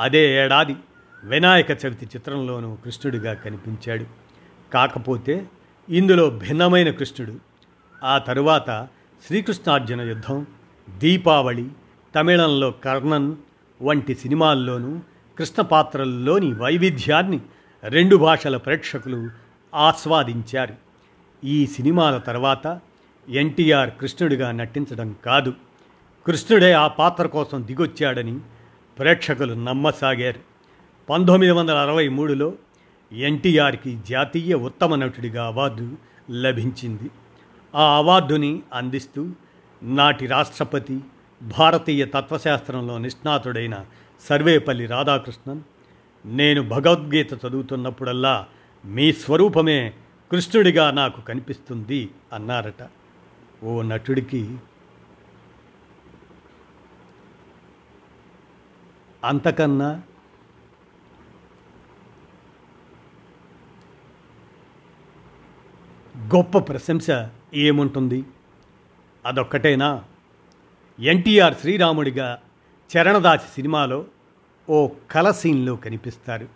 అదే 0.00 0.44
ఏడాది 0.44 0.76
వినాయక 1.24 1.70
చవితి 1.70 2.06
చిత్రంలోనూ 2.06 2.74
కృష్ణుడిగా 2.74 3.34
కనిపించాడు. 3.34 4.04
కాకపోతే 4.74 5.46
ఇందులో 5.88 6.30
భిన్నమైన 6.30 6.90
కృష్ణుడు 6.90 7.34
ఆ 8.04 8.18
తరువాత 8.18 8.88
శ్రీకృష్ణార్జున 9.26 10.00
యుద్ధం 10.00 10.46
దీపావళి 10.98 11.68
తమిళంలో 12.16 12.70
కర్ణన్ 12.70 13.36
వంటి 13.82 14.14
సినిమాల్లోనూ 14.14 15.00
కృష్ణ 15.38 15.62
పాత్రల్లోని 15.62 16.52
వైవిధ్యాన్ని 16.52 17.40
రెండు 17.84 18.16
భాషల 18.16 18.56
ప్రేక్షకులు 18.56 19.30
ఆస్వాదించారు. 19.74 20.74
ఈ 21.44 21.66
సినిమాల 21.66 22.18
తర్వాత 22.18 22.80
ఎన్టీఆర్ 23.28 23.90
కృష్ణుడిగా 23.90 24.52
నటించడం 24.52 25.16
కాదు 25.26 25.54
కృష్ణుడే 26.26 26.72
ఆ 26.72 26.86
పాత్ర 26.86 27.26
కోసం 27.26 27.66
దిగొచ్చాడని 27.66 28.40
ప్రేక్షకులు 28.98 29.54
నమ్మసాగారు. 29.54 30.40
పంతొమ్మిది 31.10 31.52
వందల 31.52 31.76
అరవై 31.76 32.08
మూడులో 32.08 32.52
ఎన్టీఆర్కి 33.12 33.98
జాతీయ 34.08 34.54
ఉత్తమ 34.54 34.94
నటుడిగా 34.94 35.46
అవార్డు 35.46 35.96
లభించింది. 36.32 37.10
ఆ 37.74 37.96
అవార్డుని 37.96 38.62
అందిస్తూ 38.74 39.30
నాటి 39.82 40.26
రాష్ట్రపతి 40.26 41.00
భారతీయ 41.42 42.04
తత్వశాస్త్రంలో 42.04 42.98
నిష్ణాతుడైన 42.98 43.86
సర్వేపల్లి 44.20 44.86
రాధాకృష్ణన్ 44.86 45.60
నేను 46.26 46.62
భగవద్గీత 46.68 47.32
చదువుతున్నప్పుడల్లా 47.32 48.46
మీ 48.84 49.12
స్వరూపమే 49.12 49.94
కృష్ణుడిగా 50.30 50.90
నాకు 50.90 51.20
కనిపిస్తుంది 51.20 52.10
అన్నారట. 52.32 52.88
ఓ 53.64 53.82
నటుడికి 53.82 54.56
అంతకన్నా 59.24 60.02
గొప్ప 66.34 66.58
ప్రశంస 66.58 67.06
ఏముంటుంది? 67.54 68.24
అదొక్కటేనా? 69.26 70.04
ఎన్టీఆర్ 71.00 71.54
శ్రీరాముడిగా 71.54 72.38
చరణదాసి 72.96 73.54
సినిమాలో 73.54 74.04
ఓ 74.70 74.88
కల 75.10 75.30
సీన్లో 75.30 75.76
కనిపిస్తారు. 75.76 76.48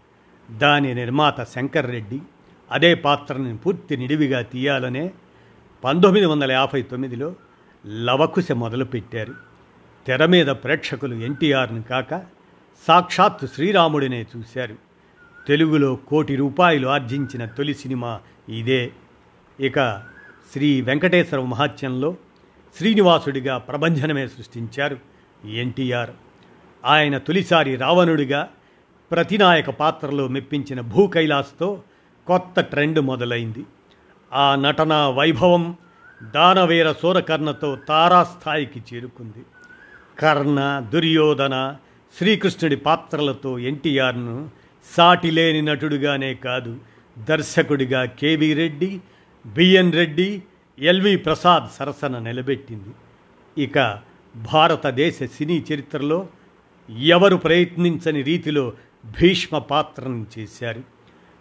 దాని 0.59 0.95
నిర్మాత 0.95 1.49
శంకర్ 1.49 1.87
రెడ్డి 1.87 2.21
అదే 2.71 2.95
పాత్రని 2.95 3.57
పూర్తి 3.57 3.97
నిడివిగా 3.97 4.43
తీయాలనే 4.43 5.11
పంతొమ్మిది 5.85 6.27
వందల 6.27 6.53
యాభై 6.53 6.83
తొమ్మిదిలో 6.83 7.35
లవకుశ 7.87 8.53
మొదలుపెట్టారు. 8.53 9.35
తెర 10.07 10.27
మీద 10.27 10.47
ప్రేక్షకులు 10.47 11.15
ఎన్టీఆర్ని 11.15 11.83
కాక 11.83 12.15
సాక్షాత్తు 12.89 13.47
శ్రీరాముడినే 13.47 14.27
చూశారు. 14.37 14.77
తెలుగులో 15.47 15.97
కోటి 15.97 16.37
రూపాయలు 16.37 16.89
ఆర్జించిన 16.89 17.45
తొలి 17.45 17.75
సినిమా 17.75 18.21
ఇదే. 18.49 18.91
ఇక 19.61 20.03
శ్రీ 20.53 20.81
వెంకటేశ్వర 20.81 21.41
మహాత్యంలో 21.41 22.17
శ్రీనివాసుడిగా 22.77 23.59
ప్రభంజనమే 23.59 24.25
సృష్టించారు. 24.27 24.97
ఎన్టీఆర్ 25.63 26.13
ఆయన 26.85 27.19
తొలిసారి 27.19 27.77
రావణుడిగా 27.77 28.49
ప్రతినాయక 29.11 29.71
పాత్రలో 29.71 30.29
మెప్పించిన 30.29 30.81
భూ 30.81 31.07
కైలాస్తో 31.07 31.83
కొత్త 32.27 32.61
ట్రెండ్ 32.61 33.01
మొదలైంది. 33.01 33.65
ఆ 34.33 34.55
నటన 34.55 34.95
వైభవం 35.19 35.65
దానవీర 36.35 36.93
సూరకర్ణతో 36.93 37.79
తారాస్థాయికి 37.89 38.81
చేరుకుంది. 38.89 39.43
కర్ణ 40.19 40.59
దుర్యోధన 40.93 41.77
శ్రీకృష్ణుడి 42.19 42.77
పాత్రలతో 42.77 43.59
ఎన్టీఆర్ను 43.59 44.37
సాటిలేని 44.87 45.63
నటుడిగానే 45.63 46.35
కాదు 46.35 46.73
దర్శకుడిగా 47.29 48.05
KV 48.05 48.55
Reddy 48.55 49.01
B N 49.45 49.93
Reddy 49.93 50.43
LV 50.81 51.17
Prasad 51.17 51.77
సరసన 51.77 52.19
నిలబెట్టింది. 52.19 52.91
ఇక 53.65 53.99
భారతదేశ 54.53 55.23
సినీ 55.23 55.65
చరిత్రలో 55.73 56.27
ఎవరు 56.99 57.37
ప్రయత్నించని 57.37 58.23
రీతిలో 58.23 58.73
భీష్మ 59.21 59.59
పాత్రను 59.59 60.27
చేశారు. 60.39 60.83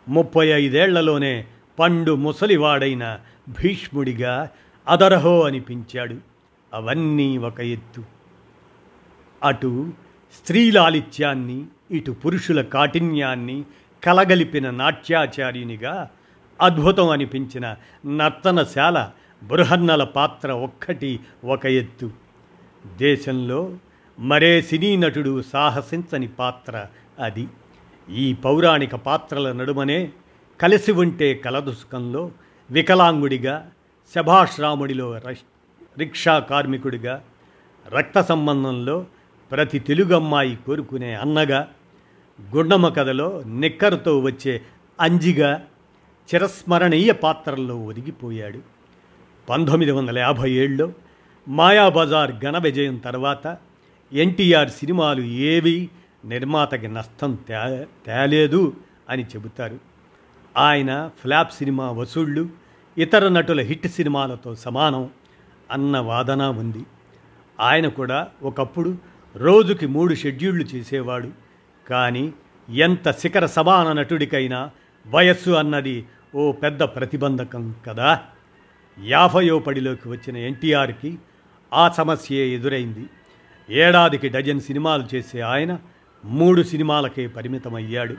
ముప్పై 0.08 0.48
ఐదేళ్ళలోనే 0.48 1.46
పండు 1.80 2.16
ముసలివాడైన 2.16 3.20
భీష్ముడిగా 3.50 4.50
అదరహో 4.88 5.42
అనిపించాడు. 5.42 6.16
అవన్నీ 6.74 7.38
ఒక 7.38 7.60
ఎత్తు. 7.60 8.04
అటు 9.44 9.94
స్త్రీలాలిత్యాన్ని 10.36 11.66
ఇటు 11.92 12.12
పురుషుల 12.12 12.62
కాఠిన్యాన్ని 12.62 13.64
కలగలిపిన 14.04 14.70
నాట్యాచార్యునిగా 14.70 16.10
అద్భుతం 16.62 17.10
అనిపించిన 17.10 17.76
నర్తనశాల 18.06 19.12
బృహన్నల 19.44 20.04
పాత్ర 20.04 20.52
ఒక్కటి 20.52 21.20
ఒక 21.46 21.66
ఎత్తు. 21.66 22.12
దేశంలో 22.98 23.78
మరే 24.20 24.62
సినీ 24.62 24.98
నటుడు 24.98 25.42
సాహసించని 25.42 26.28
పాత్ర 26.28 26.86
అది. 27.20 27.48
ఈ 28.10 28.34
పౌరాణిక 28.34 28.96
పాత్రల 28.96 29.52
నడుమనే 29.52 30.12
కలిసి 30.62 30.92
ఉంటే 30.92 31.34
కలదుసుకంలో 31.34 32.32
వికలాంగుడిగా 32.72 33.72
శభాశ్రాముడిలో 34.16 35.18
రిక్షా 35.98 36.40
కార్మికుడిగా 36.40 37.24
రక్త 37.88 38.22
సంబంధంలో 38.22 39.06
ప్రతి 39.52 39.80
తెలుగు 39.80 40.16
అమ్మాయి 40.16 40.56
కోరుకునే 40.56 41.14
అన్నగా 41.14 41.68
గుండమ్మ 42.56 42.90
కథలో 42.90 43.44
నిక్కరుతో 43.46 44.20
వచ్చే 44.20 44.62
అంజిగా 45.00 45.66
చిరస్మరణీయ 46.36 47.12
పాత్రల్లో 47.12 47.80
ఒదిగిపోయాడు. 47.80 48.79
పంతొమ్మిది 49.50 49.92
వందల 49.92 50.20
యాభై 50.20 50.52
ఏడులో 50.52 50.94
మాయాబజార్ 51.48 52.32
ఘన 52.32 52.58
విజయం 52.58 52.98
తర్వాత 52.98 53.58
ఎన్టీఆర్ 54.14 54.70
సినిమాలు 54.70 55.22
ఏవి 55.22 55.90
నిర్మాతకి 56.26 56.88
నష్టం 56.88 57.38
తే 57.48 57.88
తేలేదు 58.06 58.74
అని 59.10 59.24
చెబుతారు. 59.24 59.80
ఆయన 60.58 61.10
ఫ్లాప్ 61.22 61.54
సినిమా 61.54 61.92
వసూళ్ళు 61.92 62.50
ఇతర 62.98 63.28
నటుల 63.28 63.62
హిట్ 63.62 63.88
సినిమాలతో 63.88 64.56
సమానం 64.56 65.10
అన్న 65.72 66.00
వాదన 66.00 66.44
ఉంది. 66.44 66.84
ఆయన 67.60 67.88
కూడా 67.88 68.28
ఒకప్పుడు 68.44 68.98
రోజుకి 69.36 69.88
మూడు 69.88 70.16
షెడ్యూళ్ళు 70.16 70.64
చేసేవాడు. 70.64 71.30
కానీ 71.90 72.34
ఎంత 72.70 73.12
శిఖర 73.12 73.46
సమాన 73.46 73.94
నటుడికైనా 73.94 74.70
వయస్సు 75.08 75.52
అన్నది 75.52 76.06
ఓ 76.36 76.52
పెద్ద 76.52 76.84
ప్రతిబంధకం 76.84 77.76
కదా. 77.88 78.22
యాభయో 79.04 79.60
పడిలోకి 79.60 80.10
వచ్చిన 80.10 80.38
ఎన్టీఆర్కి 80.38 81.18
ఆ 81.74 81.90
సమస్యే 81.90 82.48
ఎదురైంది. 82.50 83.06
ఏడాదికి 83.70 84.30
డజన్ 84.30 84.62
సినిమాలు 84.62 85.16
చేసే 85.16 85.40
ఆయన 85.40 85.80
మూడు 86.26 86.62
సినిమాలకే 86.62 87.28
పరిమితమయ్యాడు. 87.28 88.16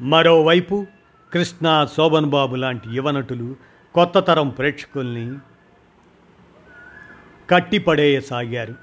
మరోవైపు 0.00 0.86
కృష్ణ 1.32 1.86
శోభన్ 1.96 2.26
బాబు 2.26 2.56
లాంటి 2.56 2.88
యువనటులు 2.92 3.56
కొత్త 3.94 4.18
తరం 4.18 4.48
ప్రేక్షకుల్ని 4.48 5.38
కట్టిపడేయసాగారు. 7.50 8.74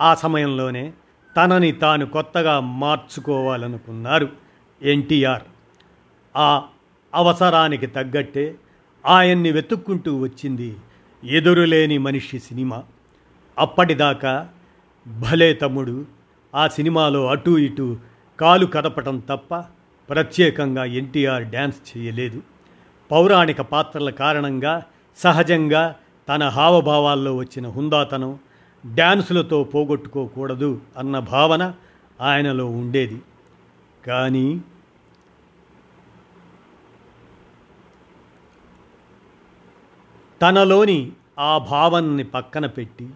ఆ 0.00 0.14
సమయంలోనే 0.14 0.92
తనని 1.36 1.72
తాను 1.72 2.06
కొత్తగా 2.06 2.60
మార్చుకోవాలనుకున్నారు 2.60 4.28
ఎన్టీఆర్. 4.82 5.42
ఆ 6.36 6.62
అవసరానికి 7.14 7.86
తగ్గట్టే 7.86 8.54
ఆయన్ని 9.06 9.52
వెతుక్కుంటూ 9.52 10.18
వచ్చింది 10.18 10.76
ఎదురులేని 11.24 11.98
మనిషి 11.98 12.38
సినిమా. 12.38 12.82
అప్పటిదాకా 13.58 14.48
భలే 15.06 15.52
తమ్ముడు 15.52 16.06
ఆ 16.54 16.68
సినిమాలో 16.68 17.26
అటు 17.26 17.58
ఇటు 17.58 17.96
కాలు 18.40 18.66
కదపటం 18.66 19.18
తప్ప 19.18 19.56
ప్రత్యేకంగా 20.10 20.84
ఎన్టీఆర్ 20.84 21.42
డ్యాన్స్ 21.42 21.98
చేయలేదు. 21.98 22.42
పౌరాణిక 23.10 23.60
పాత్రల 23.60 24.10
కారణంగా 24.10 24.82
సహజంగా 25.16 25.96
తన 26.28 26.48
హావభావాల్లో 26.48 27.36
వచ్చిన 27.36 27.68
హుందాతనం 27.68 28.38
డ్యాన్సులతో 28.94 29.64
పోగొట్టుకోకూడదు 29.64 30.80
అన్న 30.98 31.18
భావన 31.18 31.72
ఆయనలో 32.20 32.66
ఉండేది. 32.66 33.22
కానీ 34.06 34.60
తనలోని 40.40 41.12
ఆ 41.38 41.58
భావనని 41.58 42.24
పక్కన 42.24 42.66
పెట్టి 42.66 43.08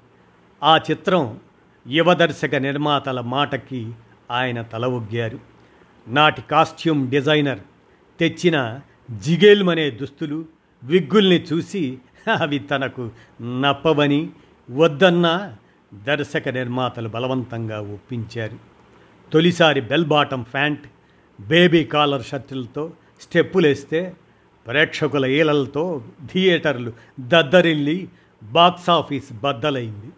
ఆ 0.62 0.76
చిత్రం 0.76 1.38
యువదర్శక 1.87 2.54
నిర్మాతల 2.54 3.20
మాటకి 3.20 3.92
ఆయన 4.31 4.62
తల 4.62 4.87
ఒగ్గారు. 4.87 5.38
నాటి 6.09 6.42
కాస్ట్యూమ్ 6.42 7.11
డిజైనర్ 7.11 7.59
తెచ్చిన 8.20 8.81
జిగేల్మనే 9.20 9.90
దుస్తులు 9.90 10.44
విగ్గుల్ని 10.85 11.46
చూసి 11.52 11.98
అవి 12.40 12.59
తనకు 12.59 13.11
నప్పవని 13.61 14.31
వద్దన్న 14.70 15.52
దర్శక 15.94 16.48
నిర్మాతలు 16.48 17.09
బలవంతంగా 17.09 17.81
ఒప్పించారు. 17.81 18.59
తొలిసారి 19.33 19.81
bell 19.81 20.04
bottom 20.04 20.44
pant 20.44 20.87
baby 21.40 21.85
collar 21.85 22.22
షర్టులతో 22.22 22.92
స్టెప్పులేస్తే 23.20 24.14
ప్రేక్షకుల 24.68 25.26
ఈలలతో 25.26 26.02
థియేటర్లు 26.33 26.92
దద్దరిల్లి 27.20 28.09
బాక్సాఫీస్ 28.42 29.33
బద్దలైంది. 29.33 30.12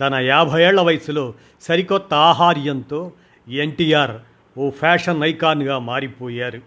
తన 0.00 0.14
యాభై 0.14 0.62
ఏళ్ళ 0.62 0.80
వయసులో 0.80 1.34
సరికొత్త 1.60 2.14
ఆహార్యంతో 2.14 3.12
ఎన్టీఆర్ 3.48 4.10
ఓ 4.58 4.70
ఫ్యాషన్ 4.70 5.24
ఐకాన్గా 5.24 5.78
మారిపోయారు. 5.78 6.60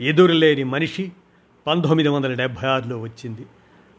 ఎదురులేని 0.00 0.64
మనిషి 0.64 1.12
పంతొమ్మిది 1.66 2.08
వందల 2.08 2.34
డెబ్భై 2.34 2.68
ఆరులో 2.68 2.98
వచ్చింది. 2.98 3.46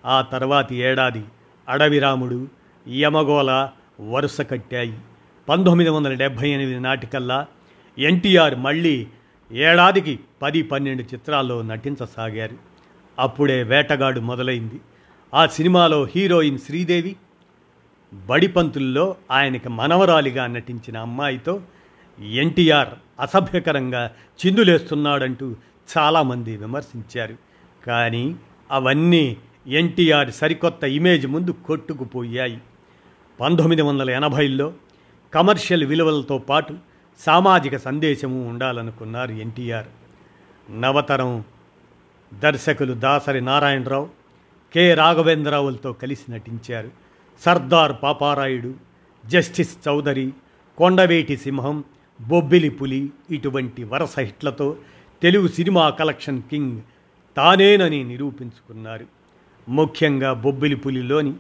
ఆ 0.06 0.22
తర్వాతి 0.22 0.76
ఏడాది 0.76 1.24
అడవిరాముడు 1.70 2.48
యమగోళ 2.88 3.68
వరుస 4.10 4.42
కట్టాయి. 4.42 4.94
పంతొమ్మిది 5.50 5.90
వందల 5.90 6.14
డెబ్భై 6.14 6.50
ఎనిమిది 6.50 6.80
నాటికల్లా 6.80 7.48
ఎన్టీఆర్ 7.98 8.56
మళ్ళీ 8.56 9.08
ఏడాదికి 9.52 10.20
పది 10.42 10.62
పన్నెండు 10.62 11.04
చిత్రాల్లో 11.04 11.62
నటించసాగారు. 11.62 12.58
అప్పుడే 13.20 13.64
వేటగాడు 13.64 14.20
మొదలైంది. 14.20 14.82
ఆ 15.34 15.48
సినిమాలో 15.48 16.08
హీరోయిన్ 16.16 16.58
శ్రీదేవి 16.58 17.16
బడిపంతుల్లో 18.14 19.16
ఆయనకి 19.32 19.70
మనవరాలిగా 19.70 20.48
నటించిన 20.48 20.98
అమ్మాయితో 20.98 21.62
ఎన్టీఆర్ 22.32 22.90
అసభ్యకరంగా 23.20 24.12
చిందులేస్తున్నాడంటూ 24.46 25.56
చాలామంది 25.98 26.58
విమర్శించారు. 26.58 27.36
కానీ 27.88 28.36
అవన్నీ 28.72 29.38
ఎన్టీఆర్ 29.68 30.32
సరికొత్త 30.32 30.84
ఇమేజ్ 30.84 31.28
ముందు 31.28 31.52
కొట్టుకుపోయాయి. 31.52 32.62
పంతొమ్మిది 33.40 33.82
వందల 33.82 34.10
ఎనభైలో 34.10 34.74
కమర్షియల్ 35.34 35.84
విలువలతో 35.84 36.38
పాటు 36.38 36.91
సామాజిక 37.26 37.78
సందేశము 37.78 38.50
ఉండాలనుకున్నారు 38.50 39.32
ఎన్టీఆర్. 39.32 39.86
నవతరం 40.82 41.44
దర్శకులు 42.40 42.94
దాసరి 42.94 43.42
నారాయణరావు 43.42 44.10
కె. 44.74 44.94
రాఘవేంద్రరావులతో 44.94 45.94
కలిసి 45.94 46.32
నటించారు. 46.32 46.92
సర్దార్ 47.40 47.92
పాపారాయుడు 48.04 48.74
జస్టిస్ 49.26 49.78
చౌదరి 49.88 50.34
కొండవేటి 50.78 51.38
సింహం 51.38 51.84
బొబ్బిలి 52.22 52.70
పులి 52.70 53.10
ఇటువంటి 53.32 53.84
వరస 53.84 54.20
హిట్లతో 54.20 54.78
తెలుగు 55.22 55.48
సినిమా 55.48 55.90
కలెక్షన్ 55.90 56.42
కింగ్ 56.42 56.82
తానేనని 57.38 58.04
నిరూపించుకున్నారు. 58.04 59.06
ముఖ్యంగా 59.70 60.34
బొబ్బిలి 60.34 60.76
పులిలోని 60.76 61.34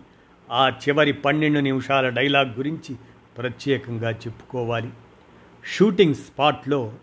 ఆ 0.51 0.69
చివరి 0.69 1.13
పన్నెండు 1.13 1.59
నిమిషాల 1.59 2.09
డైలాగ్ 2.09 2.57
గురించి 2.57 2.95
ప్రత్యేకంగా 3.37 4.11
చెప్పుకోవాలి. 4.11 4.89
షూటింగ్ 5.65 6.15
స్పాట్లో 6.15 6.93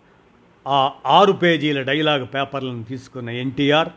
ఆ 0.66 0.90
ఆరు 1.06 1.32
పేజీల 1.32 1.82
డైలాగ్ 1.82 2.26
పేపర్లను 2.34 2.82
తీసుకున్న 2.82 3.30
ఎన్టీఆర్ 3.30 3.88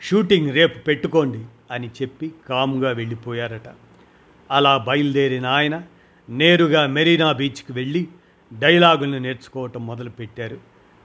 షూటింగ్ 0.00 0.50
రేపు 0.50 0.78
పెట్టుకోండి 0.78 1.44
అని 1.70 1.90
చెప్పి 2.02 2.32
కామ్గా 2.48 2.90
వెళ్ళిపోయారట. 2.90 3.68
అలా 4.50 4.76
బయలుదేరిన 4.78 5.46
ఆయన 5.46 5.82
నేరుగా 6.28 6.86
మెరీనా 6.86 7.32
బీచ్కి 7.32 7.72
వెళ్ళి 7.72 8.08
డైలాగులను 8.52 9.18
నేర్చుకోవటం 9.18 9.86
మొదలుపెట్టారు. 9.86 10.58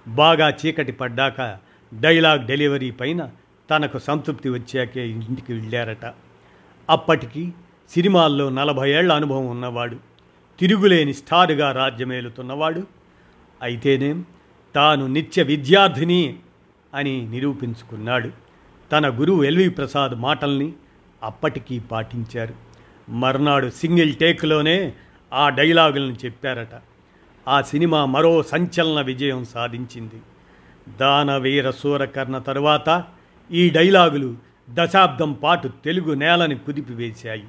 బాగా 0.07 0.49
చీకటి 0.49 0.91
పడ్డాక 0.91 1.57
డైలాగ్ 1.93 2.47
డెలివరీ 2.47 2.91
పైన 2.91 3.29
తనకు 3.69 3.99
సంతృప్తి 3.99 4.49
వచ్చాకే 4.49 5.09
ఇంటికి 5.09 5.53
వెళ్ళారట. 5.53 6.13
అప్పటికి 6.89 7.53
సినిమాల్లో 7.89 8.49
నలభై 8.49 8.91
ఏళ్ళ 8.91 9.13
అనుభవం 9.13 9.47
ఉన్నవాడు 9.47 9.97
తిరుగులేని 10.59 11.13
స్టారుగా 11.13 11.71
రాజ్యమేలుతున్నవాడు 11.71 12.96
అయితేనేం 13.61 14.25
తాను 14.75 15.07
నిత్య 15.07 15.43
విద్యార్థిని 15.43 16.39
అని 16.93 17.27
నిరూపించుకున్నాడు. 17.27 18.31
తన 18.91 19.09
గురువు 19.09 19.43
ఎల్వి 19.43 19.69
ప్రసాద్ 19.69 20.11
మాటల్ని 20.15 20.73
అప్పటికీ 21.23 21.79
పాటించారు. 21.79 22.53
మర్నాడు 23.09 23.69
సింగిల్ 23.69 24.15
టేక్లోనే 24.15 24.93
ఆ 25.33 25.49
డైలాగులను 25.49 26.15
చెప్పారట. 26.25 26.81
ఆ 27.47 27.61
సినిమా 27.61 28.05
మరో 28.05 28.43
సంచలన 28.43 29.01
విజయం 29.01 29.45
సాధించింది. 29.45 30.21
దానవీర 30.99 31.71
సూరకర్ణ 31.71 32.37
తరువాత 32.37 33.03
ఈ 33.51 33.69
డైలాగులు 33.69 34.35
దశాబ్దం 34.69 35.33
పాటు 35.33 35.67
తెలుగు 35.67 36.13
నేలని 36.13 36.55
కుదిపివేశాయి. 36.55 37.45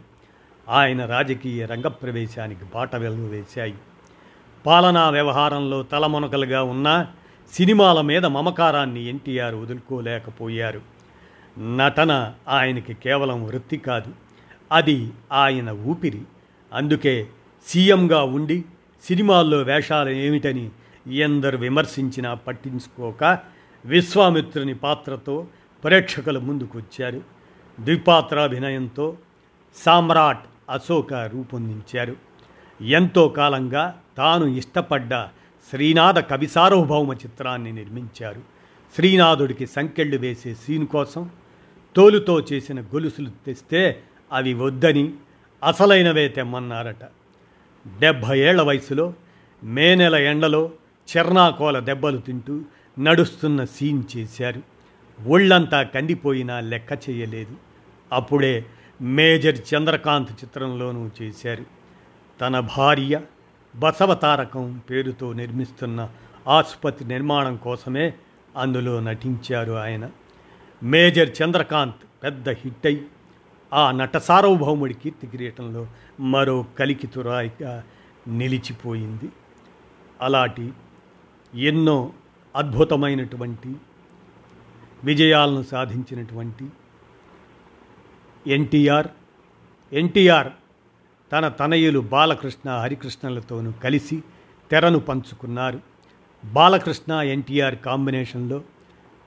ఆయన 0.68 1.06
రాజకీయ 1.06 1.66
రంగప్రవేశానికి 1.66 2.64
బాట 2.74 2.96
వేశాయి 2.96 3.74
పాలనా 4.66 5.10
వ్యవహారంలో 5.10 5.82
తలమునకలుగా 5.82 6.62
ఉన్న 6.62 7.06
సినిమాల 7.52 8.00
మీద 8.00 8.26
మమకారాన్ని 8.26 9.08
ఎన్టీఆర్ 9.08 9.54
వదులుకోలేకపోయారు. 9.54 10.80
నటన 11.76 12.32
ఆయనకి 12.48 12.94
కేవలం 12.94 13.46
వృత్తి 13.46 13.76
కాదు 13.76 14.12
అది 14.72 15.10
ఆయన 15.32 15.70
ఊపిరి. 15.70 16.22
అందుకే 16.72 17.26
సీఎంగా 17.66 18.22
ఉండి 18.22 18.64
సినిమాల్లో 19.04 19.58
వేషాలు 19.58 20.10
ఏమిటని 20.10 20.70
ఎందరు 21.12 21.56
విమర్శించినా 21.56 22.34
పట్టించుకోక 22.34 23.38
విశ్వామిత్రుని 23.84 24.74
పాత్రతో 24.74 25.46
ప్రేక్షకుల 25.84 26.38
ముందుకొచ్చారు. 26.38 27.22
ద్విపాత్రాభినయంతో 27.80 29.16
సామ్రాట్ 29.76 30.44
అశోక 30.70 31.14
రూపొందించారు. 31.14 32.16
ఎంతో 32.82 33.28
కాలంగా 33.28 34.00
తాను 34.18 34.44
ఇష్టపడ్డ 34.44 35.14
శ్రీనాథ 35.70 36.18
కవి 36.18 36.46
సార్వభౌమ 36.46 37.12
చిత్రాన్ని 37.12 37.72
నిర్మించారు. 37.72 38.42
శ్రీనాథుడికి 38.94 39.66
సంకెళ్ళు 39.66 40.16
వేసే 40.16 40.54
సీన్ 40.54 40.86
కోసం 40.86 41.30
తోలుతో 41.96 42.40
చేసిన 42.40 42.80
గొలుసులు 42.80 43.30
తెస్తే 43.46 44.02
అవి 44.32 44.54
వద్దని 44.54 45.12
అసలైనవే 45.64 46.28
తెమ్మన్నారట. 46.28 47.04
డెబ్భై 47.98 48.38
ఏళ్ళ 48.38 48.62
వయసులో 48.62 49.12
మే 49.64 49.94
నెల 49.94 50.16
ఎండలో 50.16 50.70
చెర్నాకోల 51.16 51.78
దెబ్బలు 51.78 52.18
తింటూ 52.18 52.62
నడుస్తున్న 52.98 53.64
సీన్ 53.64 54.02
చేశారు. 54.16 54.62
ఒళ్ళంతా 55.26 55.82
కందిపోయినా 55.82 56.60
లెక్క 56.60 57.10
చేయలేదు. 57.10 57.56
అప్పుడే 58.12 58.64
మేజర్ 59.00 59.58
చంద్రకాంత్ 59.74 60.32
చిత్రంలోనూ 60.32 61.10
చేశారు. 61.22 61.64
తన 62.40 62.60
భార్య 62.60 63.20
బసవతారకం 63.78 64.80
పేరుతో 64.90 65.32
నిర్మిస్తున్న 65.32 66.10
ఆసుపత్రి 66.48 67.08
నిర్మాణం 67.08 67.56
కోసమే 67.56 68.14
అందులో 68.56 69.00
నటించారు 69.00 69.72
ఆయన. 69.72 70.10
మేజర్ 70.82 71.30
చంద్రకాంత్ 71.42 72.24
పెద్ద 72.24 72.48
హిట్ 72.48 72.86
అయి 72.86 73.06
ఆ 73.72 73.90
నట 73.90 74.16
సార్వభౌముడి 74.16 74.94
కీర్తి 74.94 75.26
కిరీటంలో 75.26 75.86
మరో 76.20 76.66
కలికితురాయిగా 76.78 77.84
నిలిచిపోయింది. 78.28 79.28
అలాంటి 80.20 80.72
ఎన్నో 81.54 82.12
అద్భుతమైనటువంటి 82.56 83.76
విజయాలను 85.04 85.62
సాధించినటువంటి 85.62 86.66
ఎన్టీఆర్ 88.46 89.08
ఎన్టీఆర్ 89.92 90.48
తన 91.32 91.48
తనయులు 91.48 92.00
బాలకృష్ణ 92.14 92.70
హరికృష్ణలతోనూ 92.70 93.72
కలిసి 93.84 94.16
తెరను 94.70 94.98
పంచుకున్నారు. 94.98 95.80
బాలకృష్ణ 96.44 97.12
ఎన్టీఆర్ 97.34 97.76
కాంబినేషన్లో 97.86 98.58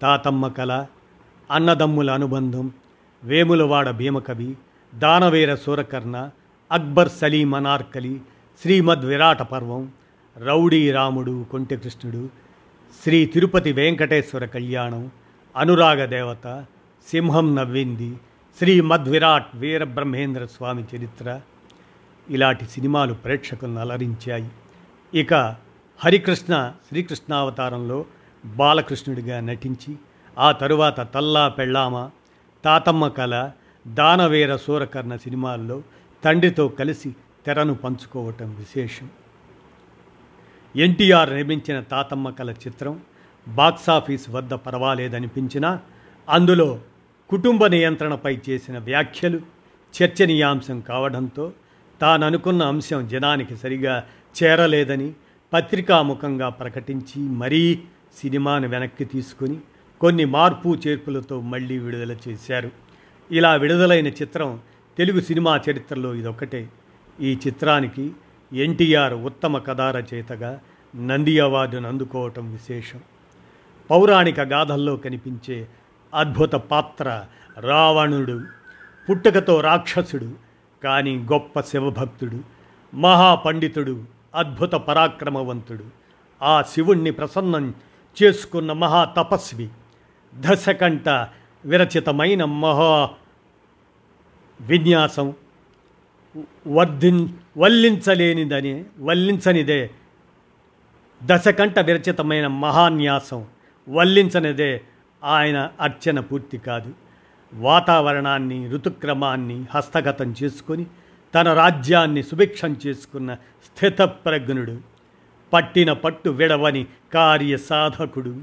తాతమ్మ 0.02 0.48
కళ 0.48 0.72
అన్నదమ్ముల 1.52 2.12
అనుబంధం 2.12 2.66
వేములవాడ 3.24 3.90
భీమకవి 3.92 4.56
దానవీర 4.94 5.56
సూరకర్ణ 5.56 6.18
అక్బర్ 6.72 7.10
సలీం 7.10 7.56
అనార్కలి 7.56 8.14
శ్రీమద్ 8.62 9.06
విరాట 9.06 9.42
పర్వం 9.42 9.84
రౌడీ 10.36 10.92
రాముడు 10.92 11.46
కొంటెకృష్ణుడు 11.52 12.24
శ్రీ 13.04 13.26
తిరుపతి 13.26 13.72
వెంకటేశ్వర 13.72 14.46
కళ్యాణం 14.46 15.04
అనురాగ 15.56 16.06
దేవత 16.06 16.48
సింహం 17.08 17.56
నవ్వింది 17.56 18.12
శ్రీ 18.58 18.82
మధ్విరాట్ 18.82 19.50
వీరబ్రహ్మేంద్ర 19.56 20.46
స్వామి 20.46 20.84
చరిత్ర 20.96 21.28
ఇలాంటి 22.30 22.66
సినిమాలు 22.66 23.14
ప్రేక్షకులను 23.14 23.80
అలరించాయి. 23.80 24.50
ఇక 25.14 25.34
హరికృష్ణ 26.00 26.74
శ్రీకృష్ణావతారంలో 26.90 28.06
బాలకృష్ణుడిగా 28.46 29.40
నటించి 29.40 29.96
ఆ 30.40 30.52
తరువాత 30.52 31.14
తల్లా 31.14 31.48
పెళ్ళామ 31.48 32.10
తాతమ్మ 32.66 33.08
కళ 33.08 33.52
దానవీర 33.88 34.56
సూరకర్ణ 34.56 35.16
సినిమాల్లో 35.16 35.84
తండ్రితో 36.24 36.68
కలిసి 36.68 37.16
తెరను 37.46 37.74
పంచుకోవటం 37.74 38.56
విశేషం. 38.56 39.10
ఎన్టీఆర్ 40.76 41.34
నిర్మించిన 41.34 41.80
తాతమ్మ 41.80 42.30
కళ 42.30 42.52
చిత్రం 42.52 43.00
బాక్సాఫీస్ 43.48 44.30
వద్ద 44.30 44.54
పర్వాలేదనిపించినా 44.54 45.80
అందులో 46.30 46.80
కుటుంబ 47.30 47.68
నియంత్రణపై 47.68 48.40
చేసిన 48.50 48.78
వ్యాఖ్యలు 48.78 49.42
చర్చనీయాంశం 50.04 50.82
కావడంతో 50.82 51.52
తాననుకున్న 52.02 52.64
అంశం 52.64 53.08
జనానికి 53.08 53.58
సరిగా 53.58 54.04
చేరలేదని 54.44 55.14
పత్రికాముఖంగా 55.54 56.50
ప్రకటించి 56.50 57.22
మరీ 57.22 57.80
సినిమాను 58.22 58.68
వెనక్కి 58.68 59.06
తీసుకుని 59.06 59.58
కొన్ని 60.02 60.26
మార్పు 60.26 60.78
చేర్పులతో 60.88 61.42
మళ్ళీ 61.42 61.80
విడుదల 61.80 62.16
చేశారు. 62.28 62.72
ఇలా 63.32 63.56
విడుదలైన 63.56 64.08
చిత్రం 64.08 64.60
తెలుగు 64.98 65.22
సినిమా 65.22 65.62
చరిత్రలో 65.70 66.16
ఇదొకటే 66.16 66.70
ఈ 67.22 67.38
చిత్రానికి 67.48 68.12
ఎన్టీఆర్ 68.54 69.14
ఉత్తమ 69.14 69.58
కథా 69.58 69.92
రచయితగా 69.92 70.60
నంది 70.96 71.40
అవార్డును 71.40 71.88
అందుకోవటం 71.88 72.52
విశేషం. 72.52 73.00
పౌరాణిక 73.92 74.40
గాథల్లో 74.40 74.96
కనిపించే 74.96 75.68
అద్భుత 76.14 76.52
పాత్ర 76.52 77.24
రావణుడు 77.60 78.42
పుట్టుకతో 79.10 79.62
రాక్షసుడు 79.62 80.34
కానీ 80.84 81.18
గొప్ప 81.18 81.62
శివభక్తుడు 81.62 82.40
మహాపండితుడు 82.96 84.04
అద్భుత 84.36 84.72
పరాక్రమవంతుడు. 84.72 85.84
ఆ 86.42 86.62
శివుణ్ణి 86.62 87.12
ప్రసన్నం 87.12 87.74
చేసుకున్న 88.24 88.72
మహా 88.72 89.06
తపస్వి 89.06 89.70
దశకంట 90.36 91.10
విరచితమైన 91.66 92.46
మహా 92.46 93.10
విన్యాసం 94.62 95.34
వర్ధిన్ 96.68 97.30
వల్లించలేనిదని 97.58 98.86
వల్లించనిదే. 99.00 99.92
దశకంట 101.24 101.80
విరచితమైన 101.80 102.48
మహాన్యాసం 102.48 103.46
వల్లించనిదే. 103.90 104.82
ఆయన 105.24 105.72
అర్చన 105.82 106.20
పూర్తి 106.20 106.58
కాదు. 106.58 106.94
వాతావరణాన్ని 107.54 108.70
ఋతుక్రమాన్ని 108.70 109.66
హస్తగతం 109.72 110.36
చేసుకొని 110.44 110.86
తన 111.36 111.54
రాజ్యాన్ని 111.54 112.24
సుభిక్షం 112.24 112.78
చేసుకున్న 112.88 113.34
స్థితప్రజ్ఞుడు 113.66 114.78
పట్టిన 115.54 115.94
పట్టు 115.94 116.30
విడవని 116.30 116.86
కార్య 117.14 117.58
సాధకుడు 117.58 118.36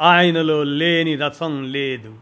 ఆయనలో 0.00 0.62
లేని 0.64 1.16
రసం 1.16 1.72
లేదు. 1.72 2.14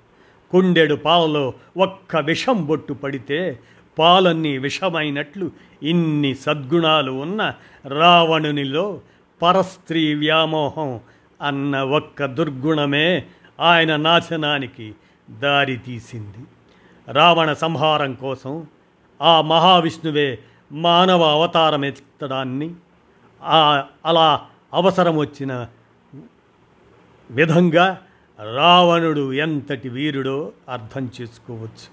కుండెడు 0.51 0.95
పాలలో 0.95 1.55
ఒక్క 1.77 2.17
విషం 2.17 2.67
బొట్టు 2.67 2.93
పడితే 2.93 3.61
పాలన్నీ 3.99 4.59
విషమైనట్లు 4.59 5.51
ఇన్ని 5.83 6.35
సద్గుణాలు 6.35 7.11
ఉన్న 7.11 7.55
రావణునిలో 7.89 9.01
పరస్త్రీ 9.43 10.15
వ్యామోహం 10.15 11.01
అన్న 11.43 11.77
ఒక్క 11.77 12.25
దుర్గుణమే 12.25 13.27
ఆయన 13.61 13.97
నాశనానికి 13.97 14.95
దారి 15.31 15.77
తీసింది. 15.77 16.43
రావణ 17.13 17.53
సంహారం 17.53 18.15
కోసం 18.15 18.67
ఆ 19.23 19.41
మహావిష్ణువే 19.41 20.39
మానవ 20.73 21.23
అవతారం 21.23 21.85
ఎత్తడాన్ని 21.85 22.75
అలా 24.07 24.47
అవసరం 24.75 25.17
వచ్చిన 25.17 25.67
విధంగా 27.31 27.99
రావణుడు 28.55 29.33
ఎంతటి 29.33 29.89
వీరుడో 29.89 30.53
అర్థం 30.69 31.11
చేసుకోవచ్చు. 31.21 31.87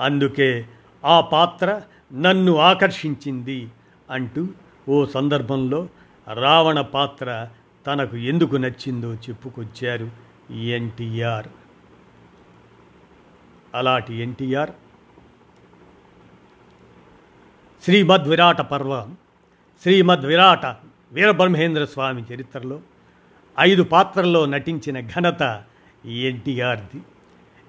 అందుకే 0.00 0.68
ఆ 1.04 1.20
పాత్ర 1.20 1.82
నన్ను 2.12 2.56
ఆకర్షించింది 2.56 3.68
అంటూ 4.10 4.48
ఓ 4.88 5.06
సందర్భంలో 5.06 5.88
రావణ 6.34 6.80
పాత్ర 6.80 7.48
తనకు 7.86 8.16
ఎందుకు 8.16 8.56
నచ్చిందో 8.56 9.14
చెప్పుకొచ్చారు 9.14 10.10
ఎన్టీఆర్. 10.52 11.48
అలాంటి 13.74 14.14
ఎన్టీఆర్. 14.14 14.70
శ్రీమద్ 17.84 18.28
విరాట 18.28 18.60
పర్వం 18.60 19.16
శ్రీమద్ 19.82 20.26
విరాట 20.26 20.66
వీరబ్రహ్మేంద్ర 21.12 21.84
స్వామి 21.84 22.24
చరిత్రలో 22.34 22.80
ఐదు 23.60 23.82
పాత్రల్లో 23.82 24.46
నటించిన 24.46 25.00
ఘనత 25.00 25.62
ఎన్టీఆర్ది. 26.04 27.02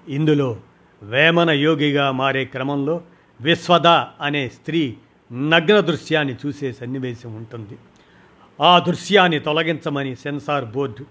ఇందులో 0.08 0.60
వేమన 1.02 1.50
యోగిగా 1.50 2.10
మారే 2.10 2.44
క్రమంలో 2.44 3.00
విశ్వద 3.40 3.86
అనే 4.20 4.48
స్త్రీ 4.48 4.96
నగ్న 5.32 5.80
దృశ్యాన్ని 5.80 6.36
చూసే 6.46 6.72
సన్నివేశం 6.72 7.34
ఉంటుంది. 7.34 7.78
ఆ 8.60 8.78
దృశ్యాన్ని 8.78 9.40
తొలగించమని 9.40 10.16
సెన్సార్ 10.16 10.64
బోర్డు 10.64 11.04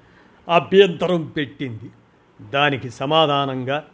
అభ్యంతరం 0.52 1.26
పెట్టింది. 1.26 1.90
దానికి 2.50 2.90
సమాధానంగా 2.90 3.86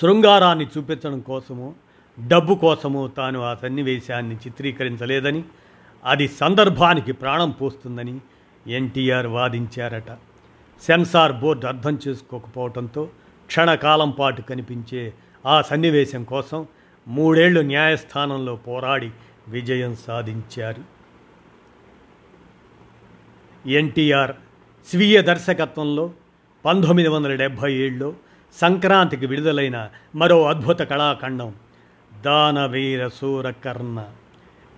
శృంగారాన్ని 0.00 0.66
చూపించడం 0.78 1.20
కోసము 1.20 1.74
డబ్బు 2.18 2.54
కోసము 2.54 3.12
తాను 3.16 3.42
ఆ 3.42 3.54
సన్నివేశాన్ని 3.54 4.36
చిత్రీకరించలేదని 4.36 5.44
అది 6.04 6.28
సందర్భానికి 6.28 7.12
ప్రాణం 7.12 7.50
పోస్తుందని 7.50 8.20
ఎన్టీఆర్ 8.66 9.26
వాదించారట. 9.26 10.12
సెన్సార్ 10.82 11.32
బోర్డు 11.32 11.66
అర్థం 11.66 11.98
చేసుకోకపోవడంతో 12.08 13.08
క్షణకాలం 13.46 14.10
పాటు 14.10 14.42
కనిపించే 14.42 15.14
ఆ 15.46 15.62
సన్నివేశం 15.62 16.24
కోసం 16.24 16.66
మూడేళ్ళు 17.08 17.60
న్యాయస్థానంలో 17.60 18.56
పోరాడి 18.56 19.10
విజయం 19.48 19.96
సాధించారు. 19.96 20.82
ఎన్టీఆర్ 23.68 24.32
స్వీయ 24.86 25.22
దర్శకత్వంలో 25.22 26.10
పంతొమ్మిది 26.64 27.08
వందల 27.08 27.34
డెబ్భై 27.34 27.72
ఏడులో 27.72 28.14
సంక్రాంతికి 28.54 29.26
విడుదలైన 29.26 29.88
మరో 30.14 30.44
అద్భుత 30.46 30.78
కళాఖండం 30.78 31.54
దానవీర 32.24 33.08
సూరకర్ణ. 33.08 34.04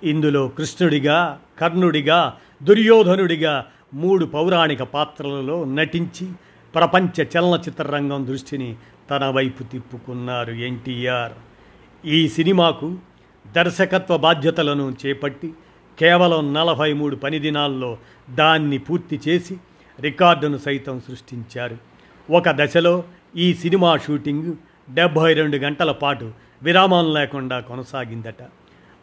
ఇందులో 0.03 0.49
కృష్ణుడిగా 0.49 1.41
కర్ణుడిగా 1.59 2.37
దుర్యోధనుడిగా 2.63 3.67
మూడు 3.95 4.25
పౌరాణిక 4.25 4.83
పాత్రలలో 4.83 5.65
నటించి 5.65 6.29
ప్రపంచ 6.75 7.23
చలనచిత్ర 7.23 7.83
రంగం 7.83 8.27
దృష్టిని 8.27 8.77
తన 9.11 9.27
వైపు 9.27 9.63
తిప్పుకున్నారు 9.63 10.53
ఎన్టీఆర్. 10.53 11.33
ఈ 12.07 12.29
సినిమాకు 12.29 12.99
దర్శకత్వ 13.53 14.17
బాధ్యతలను 14.17 14.97
చేపట్టి 15.07 15.53
కేవలం 15.99 16.55
నలభై 16.55 16.93
మూడు 16.93 17.17
పని 17.17 17.39
దినాల్లో 17.39 17.99
దాన్ని 18.31 18.79
పూర్తి 18.79 19.21
చేసి 19.29 19.57
రికార్డును 20.01 20.59
సైతం 20.59 21.01
సృష్టించారు. 21.01 21.77
ఒక 22.33 22.51
దశలో 22.51 23.05
ఈ 23.37 23.55
సినిమా 23.55 23.97
షూటింగ్ 23.97 24.55
డెబ్భై 24.95 25.35
రెండు 25.35 25.57
గంటల 25.57 25.93
పాటు 25.93 26.33
విరామం 26.63 27.15
లేకుండా 27.15 27.61
కొనసాగిందట. 27.61 28.43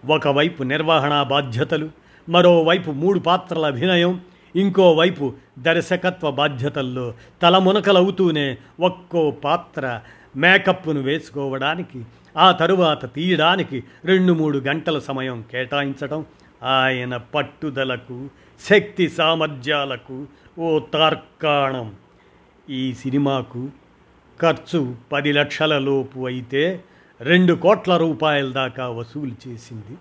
ఒకవైపు 0.05 0.63
నిర్వహణ 0.63 1.23
బాధ్యతలు 1.23 1.89
మరోవైపు 2.29 2.91
మూడు 2.91 3.19
పాత్రల 3.19 3.65
అభినయం 3.65 4.21
ఇంకోవైపు 4.55 5.33
దర్శకత్వ 5.59 6.31
బాధ్యతల్లో 6.31 7.13
తలమునకలవుతూనే 7.41 8.57
ఒక్కో 8.79 9.31
పాత్ర 9.31 10.01
మేకప్ను 10.35 11.01
వేసుకోవడానికి 11.01 12.05
ఆ 12.37 12.51
తరువాత 12.51 13.13
తీయడానికి 13.13 13.83
రెండు 14.05 14.33
మూడు 14.33 14.57
గంటల 14.57 14.99
సమయం 14.99 15.43
కేటాయించడం 15.51 16.25
ఆయన 16.63 17.17
పట్టుదలకు 17.17 18.29
శక్తి 18.69 19.09
సామర్థ్యాలకు 19.09 20.27
ఓ 20.59 20.79
తార్కాణం. 20.79 21.93
ఈ 22.69 22.93
సినిమాకు 22.93 23.69
ఖర్చు 24.41 24.95
పది 25.11 25.33
లక్షల 25.33 25.77
లోపు 25.77 26.25
అయితే 26.25 26.83
రెండు 27.21 27.53
కోట్ల 27.53 27.97
రూపాయల 27.97 28.51
దాకా 28.51 28.89
వసూలు 28.89 29.35
చేసింది. 29.47 29.97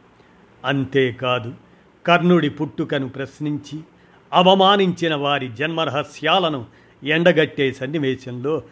అంతేకాదు 0.64 1.54
కర్ణుడి 2.06 2.50
పుట్టుకను 2.50 3.08
ప్రశ్నించి 3.08 3.80
అవమానించిన 4.32 5.14
వారి 5.14 5.48
జన్మరహస్యాలను 5.48 6.66
ఎండగట్టే 7.04 7.72
సన్నివేశంలో 7.72 8.62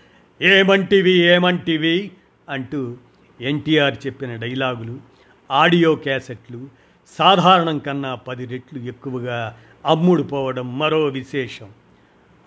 ఏమంటివి 0.42 1.10
ఏమంటివి 1.10 2.10
అంటూ 2.48 2.96
ఎన్టీఆర్ 3.40 4.06
చెప్పిన 4.06 4.36
డైలాగులు 4.36 4.98
ఆడియో 5.50 5.94
క్యాసెట్లు 5.94 6.68
సాధారణం 7.18 7.78
కన్నా 7.78 8.14
పది 8.14 8.44
రెట్లు 8.44 8.78
ఎక్కువగా 8.78 9.56
అమ్ముడుపోవడం 9.86 10.78
మరో 10.78 11.04
విశేషం. 11.04 11.70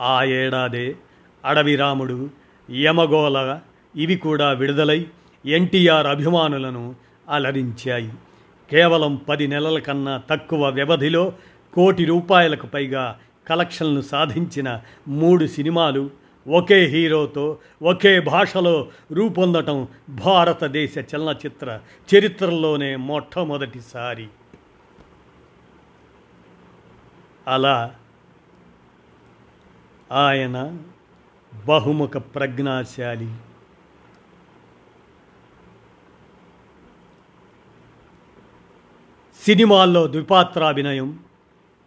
ఆ 0.01 0.23
ఏడాదే 0.23 0.95
అడవి 1.45 1.75
రాముడు 1.75 2.29
యమగోళ 2.71 3.59
ఇవి 3.95 4.15
కూడా 4.15 4.51
విడుదలై 4.51 5.07
ఎన్టీఆర్ 5.45 6.07
అభిమానులను 6.07 6.95
అలరించాయి. 7.29 8.13
కేవలం 8.71 9.15
పది 9.15 9.47
నెలల 9.47 9.79
కన్నా 9.79 10.21
తక్కువ 10.29 10.69
వ్యవధిలో 10.69 11.33
కోటి 11.73 12.05
రూపాయలకు 12.05 12.67
పైగా 12.67 13.19
కలెక్షన్లు 13.47 14.01
సాధించిన 14.01 14.81
మూడు 15.07 15.45
సినిమాలు 15.45 16.09
ఒకే 16.47 16.83
హీరోతో 16.85 17.57
ఒకే 17.83 18.19
భాషలో 18.19 18.87
రూపొందటం 19.11 19.87
భారతదేశ 20.09 20.95
చలనచిత్ర 20.97 21.79
చరిత్రలోనే 22.15 22.95
మొట్టమొదటిసారి. 22.95 24.27
అలా 27.47 27.95
ఆయన 30.11 30.77
బహుముఖ 31.65 32.09
ప్రజ్ఞాశాలి. 32.09 33.31
సినిమాల్లో 39.45 40.07
ద్విపాత్రాభినయం 40.07 41.19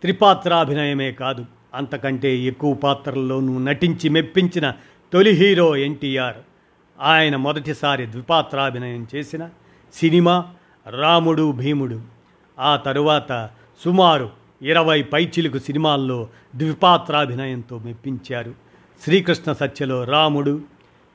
త్రిపాత్రాభినయమే 0.01 1.13
కాదు 1.13 1.47
అంతకంటే 1.75 2.37
ఎక్కువ 2.37 2.75
పాత్రల్లోనూ 2.75 3.59
నటించి 3.59 4.09
మెప్పించిన 4.09 4.75
తొలి 5.13 5.31
హీరో 5.31 5.77
ఎన్టీఆర్. 5.77 6.37
ఆయన 7.01 7.37
మొదటిసారి 7.37 8.11
ద్విపాత్రాభినయం 8.11 9.07
చేసిన 9.15 9.49
సినిమా 9.95 10.55
రాముడు 10.91 11.53
భీముడు. 11.53 12.01
ఆ 12.59 12.77
తరువాత 12.77 13.51
సుమారు 13.85 14.31
ఇరవై 14.63 15.03
పైచిలుకు 15.03 15.59
సినిమాల్లో 15.59 16.29
ద్విపాత్రాభినయంతో 16.57 17.79
మెప్పించారు. 17.79 18.68
శ్రీకృష్ణ 19.05 19.53
సత్యలో 19.53 20.05
రాముడు 20.05 20.61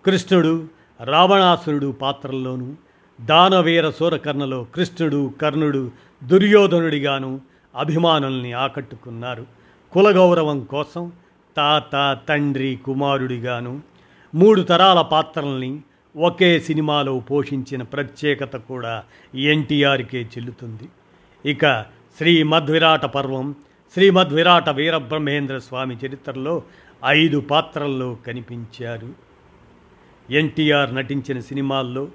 కృష్ణుడు 0.06 0.67
రావణాసురుడు 1.04 1.91
పాత్రల్లోనూ 1.91 2.74
దానవీర 3.22 3.89
సూరకర్ణలో 3.89 4.63
కృష్ణుడు 4.76 5.34
కర్ణుడు 5.41 5.91
దుర్యోధనుడిగాను 6.24 7.41
అభిమానుల్ని 7.76 8.54
ఆకట్టుకున్నారు. 8.54 9.46
కులగౌరవం 9.91 10.63
కోసం 10.63 11.12
తాత 11.58 12.17
తండ్రి 12.30 12.76
కుమారుడిగాను 12.76 13.82
మూడు 14.36 14.62
తరాల 14.62 15.02
పాత్రల్ని 15.02 15.82
ఒకే 16.17 16.60
సినిమాలో 16.60 17.19
పోషించిన 17.19 17.82
ప్రత్యేకత 17.82 18.56
కూడా 18.56 19.04
ఎన్టీఆర్కే 19.36 20.22
చెల్లుతుంది. 20.22 20.89
ఇక 21.50 21.82
శ్రీమద్విరాట 22.17 23.06
పర్వం 23.06 23.56
శ్రీమద్విరాట 23.93 24.69
వీరబ్రహ్మేంద్ర 24.69 25.58
స్వామి 25.58 25.98
చరిత్రలో 26.06 26.63
ఐదు 27.06 27.39
పాత్రల్లో 27.39 28.18
కనిపించారు. 28.28 29.10
ఎన్టీఆర్ 30.30 30.96
నటించిన 30.96 31.39
సినిమాల్లో 31.39 32.08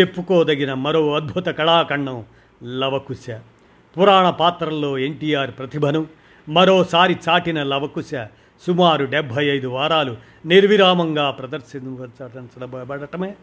చెప్పుకోదగిన 0.00 0.74
మరో 0.74 1.14
అద్భుత 1.14 1.46
కళాఖండం 1.46 2.24
లవకుశ. 2.62 3.38
పురాణ 3.98 4.30
పాత్రల్లో 4.30 4.98
ఎన్టీఆర్ 4.98 5.50
ప్రతిభను 5.50 6.06
మరోసారి 6.48 7.16
చాటిన 7.28 7.62
లవకుశ 7.62 8.26
సుమారు 8.66 9.04
డెబ్భై 9.04 9.46
ఐదు 9.46 9.68
వారాలు 9.68 10.16
నిర్విరామంగా 10.46 11.30
ప్రదర్శించబడటమే. 11.30 13.34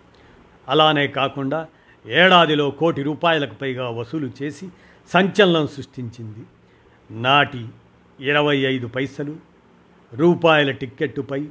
అలానే 0.70 1.08
కాకుండా 1.08 1.68
ఏడాదిలో 2.06 2.72
కోటి 2.72 3.04
రూపాయలకు 3.04 3.54
పైగా 3.54 3.90
వసూలు 3.90 4.32
చేసి 4.44 4.70
సంచలనం 5.14 5.68
సృష్టించింది. 5.68 6.40
నాటి 7.12 7.66
ఇరవై 8.20 8.58
ఐదు 8.58 8.88
పైసలు 8.88 9.53
రూపాయల 10.16 10.72
టిక్కెట్టుపై 10.72 11.48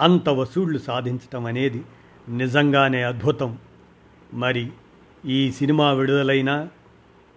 అంత 0.00 0.28
వసూళ్ళు 0.28 0.78
సాధించటం 0.78 1.46
అనేది 1.46 1.82
నిజంగానే 2.28 3.02
అద్భుతం. 3.02 3.58
మరి 4.34 4.70
ఈ 5.26 5.52
సినిమా 5.52 5.92
విడుదలైన 5.92 6.68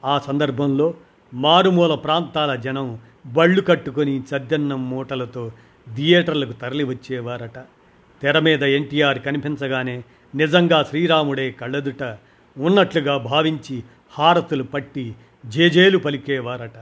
ఆ 0.05 0.19
సందర్భంలో 0.19 0.93
మారుమూల 1.33 1.95
ప్రాంతాల 1.95 2.55
జనం 2.55 2.99
బళ్ళు 3.25 3.61
కట్టుకొని 3.61 4.19
చద్దన్నం 4.19 4.89
మూటలతో 4.89 5.51
థియేటర్లకు 5.95 6.51
తరలి 6.51 6.83
వచ్చేవారట 6.83 7.59
తెర 8.21 8.39
మీద 8.39 8.63
ఎన్టీఆర్ 8.63 9.19
కనిపించగానే 9.19 10.03
నిజంగా 10.35 10.83
శ్రీరాముడే 10.83 11.51
కళ్ళదుట 11.51 12.03
ఉన్నట్లుగా 12.57 13.17
భావించి 13.17 13.83
హారతులు 14.11 14.63
పట్టి 14.63 15.15
జేజేలు 15.45 15.97
పలికేవారట. 15.97 16.77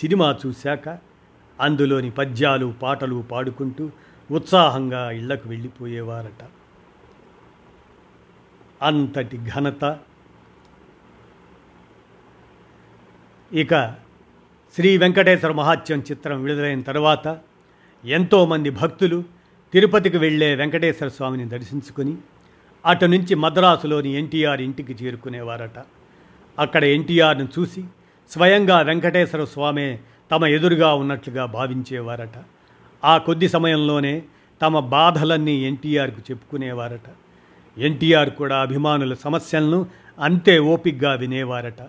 సినిమా 0.00 0.38
చూశాక 0.46 1.11
అందులోని 1.60 2.10
పద్యాలు 2.10 2.74
పాటలు 2.82 3.24
పాడుకుంటూ 3.30 3.90
ఉత్సాహంగా 4.30 5.10
ఇళ్ళకు 5.10 5.48
వెళ్ళిపోయేవారట. 5.48 6.44
అంతటి 8.82 9.40
ఘనత. 9.56 9.98
ఇక 13.52 13.94
శ్రీ 14.74 14.96
వెంకటేశ్వర 14.96 15.52
మహాత్యం 15.52 16.00
చిత్రం 16.00 16.42
విడుదలైన 16.42 16.80
తర్వాత 16.80 17.38
ఎంతోమంది 18.04 18.70
భక్తులు 18.70 19.24
తిరుపతికి 19.72 20.18
వెళ్ళే 20.18 20.54
వెంకటేశ్వర 20.54 21.08
స్వామిని 21.08 21.48
దర్శించుకుని 21.48 22.16
అటు 22.86 23.06
నుంచి 23.06 23.34
మద్రాసులోని 23.34 24.08
ఎన్టీఆర్ 24.08 24.60
ఇంటికి 24.60 25.04
చేరుకునేవారట. 25.04 25.84
అక్కడ 26.58 26.84
ఎన్టీఆర్ను 26.84 27.48
చూసి 27.58 27.84
స్వయంగా 28.30 28.80
వెంకటేశ్వర 28.80 29.44
స్వామే 29.44 30.00
తమ 30.30 30.46
ఎదురుగా 30.46 30.94
ఉన్నట్లుగా 30.94 31.46
భావించేవారట. 31.46 32.44
ఆ 33.04 33.18
కొద్ది 33.18 33.48
సమయంలోనే 33.48 34.22
తమ 34.62 34.80
బాధలన్నీ 34.80 35.52
ఎన్టీఆర్కు 35.52 36.20
చెప్పుకునేవారట. 36.30 37.08
ఎన్టీఆర్ 37.78 38.30
కూడా 38.30 38.60
అభిమానుల 38.60 39.14
సమస్యలను 39.14 39.86
అంతే 40.20 40.58
ఓపిగ్గా 40.58 41.14
వినేవారట. 41.14 41.82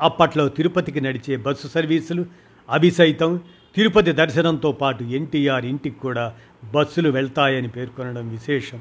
అప్పట్లో 0.00 0.48
తిరుపతికి 0.48 1.00
నడిచే 1.00 1.36
బస్సు 1.36 1.68
సర్వీసులు 1.68 2.26
అవి 2.70 2.90
సైతం 2.90 3.40
తిరుపతి 3.76 4.12
దర్శనంతో 4.12 4.72
పాటు 4.72 5.04
ఎన్టీఆర్ 5.04 5.64
ఇంటికి 5.64 5.98
కూడా 5.98 6.34
బస్సులు 6.74 7.10
వెళ్తాయని 7.10 7.68
పేర్కొనడం 7.68 8.28
విశేషం. 8.28 8.80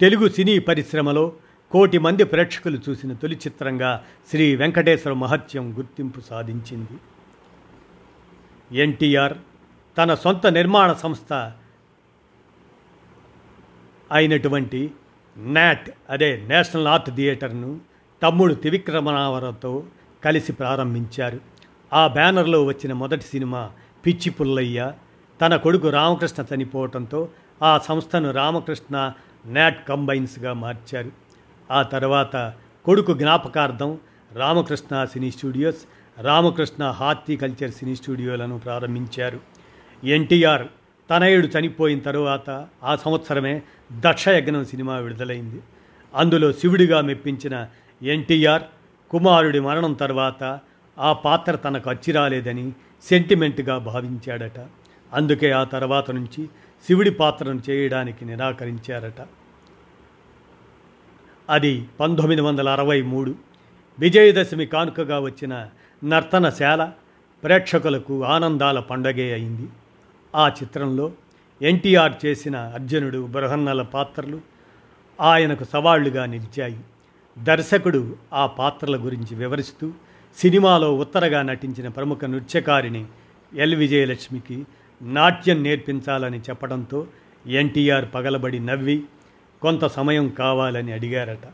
తెలుగు 0.00 0.28
సినీ 0.28 0.58
పరిశ్రమలో 0.58 1.32
కోటి 1.70 1.98
మంది 1.98 2.24
ప్రేక్షకులు 2.24 2.78
చూసిన 2.88 3.12
తొలి 3.12 3.36
చిత్రంగా 3.36 4.04
శ్రీ 4.30 4.56
వెంకటేశ్వర 4.56 5.14
మహత్యం 5.14 5.78
గుర్తింపు 5.78 6.20
సాధించింది. 6.20 6.98
ఎన్టీఆర్ 8.72 9.34
తన 9.98 10.14
సొంత 10.14 10.46
నిర్మాణ 10.46 10.92
సంస్థ 10.92 11.52
అయినటువంటి 14.12 14.92
నాట్ 15.36 15.90
అదే 16.10 16.44
నేషనల్ 16.46 16.86
ఆర్ట్ 16.86 17.10
థియేటర్ను 17.10 17.80
తమ్ముడు 18.22 18.54
త్రివిక్రమనావరతో 18.54 19.84
కలిసి 20.24 20.52
ప్రారంభించారు. 20.52 21.40
ఆ 21.92 22.06
బ్యానర్లో 22.06 22.64
వచ్చిన 22.64 22.92
మొదటి 22.92 23.22
సినిమా 23.22 23.70
పిచ్చి 24.06 24.30
పుల్లయ్య 24.30 24.92
తన 25.40 25.56
కొడుకు 25.56 25.88
రామకృష్ణ 25.88 26.44
చనిపోవటంతో 26.54 27.28
ఆ 27.62 27.78
సంస్థను 27.78 28.30
రామకృష్ణ 28.30 29.12
నాట్ 29.46 29.88
కంబైన్స్గా 29.88 30.52
మార్చారు. 30.52 31.12
ఆ 31.70 31.82
తర్వాత 31.82 32.54
కొడుకు 32.84 33.14
జ్ఞాపకార్థం 33.14 33.98
Ramakrishna 34.32 35.04
cine 35.04 35.30
studios 35.30 35.84
Ramakrishna 36.18 36.84
horticulture 36.84 37.70
cine 37.70 37.96
స్టూడియోలను 37.96 38.58
ప్రారంభించారు. 38.58 39.40
ఎన్టీఆర్ 40.04 40.66
తనయుడు 41.10 41.46
చనిపోయిన 41.46 41.98
తరువాత 41.98 42.68
ఆ 42.84 42.96
సంవత్సరమే 42.96 43.62
దక్షయజ్ఞం 44.00 44.64
సినిమా 44.64 44.96
విడుదలైంది. 44.96 45.62
అందులో 46.14 46.52
శివుడిగా 46.52 47.00
మెప్పించిన 47.00 47.66
ఎన్టీఆర్ 48.02 48.62
కుమారుడి 49.10 49.60
మరణం 49.60 49.92
తర్వాత 49.92 50.60
ఆ 50.98 51.12
పాత్ర 51.12 51.56
తనకు 51.56 51.90
అచ్చిరాలేదని 51.90 52.72
సెంటిమెంట్గా 53.02 53.78
భావించాడట. 53.78 54.66
అందుకే 55.12 55.50
ఆ 55.50 55.64
తర్వాత 55.64 56.10
నుంచి 56.10 56.46
శివుడి 56.86 57.10
పాత్రను 57.10 57.62
చేయడానికి 57.70 58.24
నిరాకరించారట. 58.24 59.26
అది 61.50 61.84
పంతొమ్మిది 62.00 62.40
వందల 62.40 62.68
అరవై 62.68 63.02
మూడు 63.02 63.34
విజయదశమి 63.98 64.66
కానుకగా 64.66 65.20
వచ్చిన 65.20 65.68
నర్తనశాల 66.04 66.92
ప్రేక్షకులకు 67.44 68.24
ఆనందాల 68.24 68.80
పండగే 68.80 69.32
అయింది. 69.32 69.68
ఆ 70.34 70.48
చిత్రంలో 70.48 71.12
ఎన్టీఆర్ 71.62 72.26
చేసిన 72.26 72.56
అర్జునుడు 72.56 73.26
బృహన్నల 73.26 73.82
పాత్రలు 73.82 74.40
ఆయనకు 75.20 75.64
సవాళ్ళుగా 75.64 76.26
నిలిచాయి. 76.26 76.80
దర్శకుడు 77.38 78.16
ఆ 78.32 78.46
పాత్రల 78.46 78.96
గురించి 78.96 79.34
వివరిస్తూ 79.34 79.92
సినిమాలో 80.36 80.96
ఉత్తరగా 80.96 81.42
నటించిన 81.42 81.88
ప్రముఖ 81.88 82.24
నృత్యకారిణి 82.24 83.04
ఎల్ 83.54 83.74
విజయలక్ష్మికి 83.74 84.66
నాట్యం 85.02 85.62
నేర్పించాలని 85.62 86.38
చెప్పడంతో 86.38 87.06
ఎన్టీఆర్ 87.46 88.04
పగలబడి 88.14 88.58
నవ్వి 88.58 89.02
కొంత 89.62 89.84
సమయం 89.84 90.28
కావాలని 90.28 90.92
అడిగారట. 90.92 91.48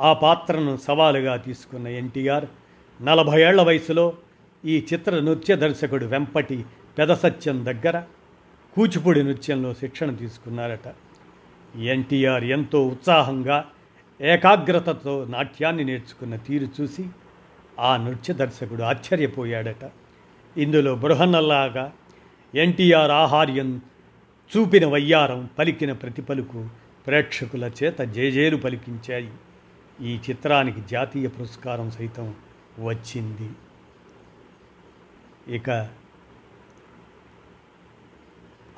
ఆ 0.00 0.12
పాత్రను 0.12 0.78
సవాలుగా 0.86 1.36
తీసుకున్న 1.36 1.88
ఎన్టీఆర్ 1.88 2.44
నలభై 3.04 3.42
ఏళ్ళ 3.42 3.62
వయసులో 3.62 4.12
ఈ 4.64 4.86
చిత్ర 4.92 5.20
నృత్య 5.20 5.56
దర్శకుడు 5.56 6.06
వెంపటి 6.06 6.64
పెదసత్యం 6.98 7.64
దగ్గర 7.64 8.02
కూచిపూడి 8.74 9.22
నృత్యంలో 9.22 9.74
శిక్షణ 9.74 10.10
తీసుకున్నారట. 10.10 10.94
ఎన్టీఆర్ 11.78 12.44
ఎంతో 12.44 12.86
ఉత్సాహంగా 12.86 13.64
ఏకాగ్రతతో 14.20 15.26
నాట్యాన్ని 15.30 15.84
నేర్చుకున్న 15.84 16.36
తీరు 16.36 16.68
చూసి 16.80 17.06
ఆ 17.80 17.96
నృత్య 17.96 18.34
దర్శకుడు 18.34 18.82
ఆశ్చర్యపోయాడట. 18.82 19.90
ఇందులో 20.56 20.94
బృహన్నల్లాగా 20.94 21.92
ఎన్టీఆర్ 22.54 23.10
ఆహార్యం 23.10 23.80
చూపిన 24.56 24.86
వయ్యారం 24.86 25.48
పలికిన 25.58 25.92
ప్రతిపలుకు 25.92 26.68
ప్రేక్షకుల 27.06 27.70
చేత 27.82 27.98
జేజేలు 27.98 28.56
పలికించాయి. 28.56 29.30
ఈ 30.02 30.18
చిత్రానికి 30.30 30.82
జాతీయ 30.90 31.28
పురస్కారం 31.28 31.90
సైతం 31.90 32.34
వచ్చింది. 32.78 33.50
ఇక 35.54 35.70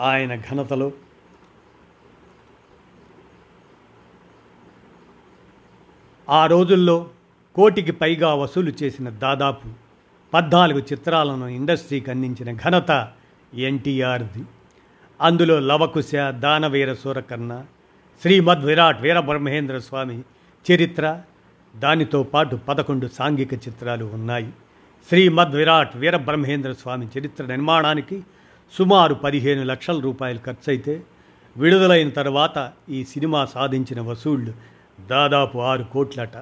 ఆయన 0.00 0.34
ఘనతలో 0.34 0.92
ఆ 6.28 6.46
రోజుల్లో 6.46 7.10
కోటికి 7.54 7.92
పైగా 7.92 8.34
వసూలు 8.34 8.72
చేసిన 8.82 9.08
దాదాపు 9.08 9.68
పద్నాలుగు 10.34 10.78
చిత్రాలను 10.78 11.46
ఇండస్ట్రీకి 11.46 12.10
అందించిన 12.10 12.56
ఘనత 12.56 13.12
ఎన్టీఆర్ది. 13.54 14.44
అందులో 15.20 15.60
లవకుశ 15.60 16.14
దానవీర 16.14 16.94
సూరకర్ణ 16.94 17.64
శ్రీమద్ 18.22 18.64
విరాట్ 18.64 19.02
వీరబ్రహ్మేంద్ర 19.02 19.78
స్వామి 19.78 20.22
చరిత్ర 20.72 21.22
దానితో 21.78 22.22
పాటు 22.22 22.56
పదకొండు 22.56 23.06
సాంఘిక 23.06 23.54
చిత్రాలు 23.54 24.04
ఉన్నాయి. 24.04 24.52
శ్రీమద్ 25.08 25.52
విరాట్ 25.52 25.96
వీరబ్రహ్మేంద్ర 25.96 26.72
స్వామి 26.72 27.08
చరిత్ర 27.18 27.46
నిర్మాణానికి 27.46 28.22
సుమారు 28.72 29.14
పదిహేను 29.14 29.64
లక్షల 29.64 30.00
రూపాయలు 30.00 30.38
ఖర్చయితే 30.46 31.02
విడుదలైన 31.56 32.08
తర్వాత 32.08 32.72
ఈ 32.88 33.04
సినిమా 33.04 33.44
సాధించిన 33.44 34.00
వసూళ్ళు 34.00 34.52
దాదాపు 35.06 35.58
ఆరు 35.58 35.82
కోట్లట. 35.82 36.36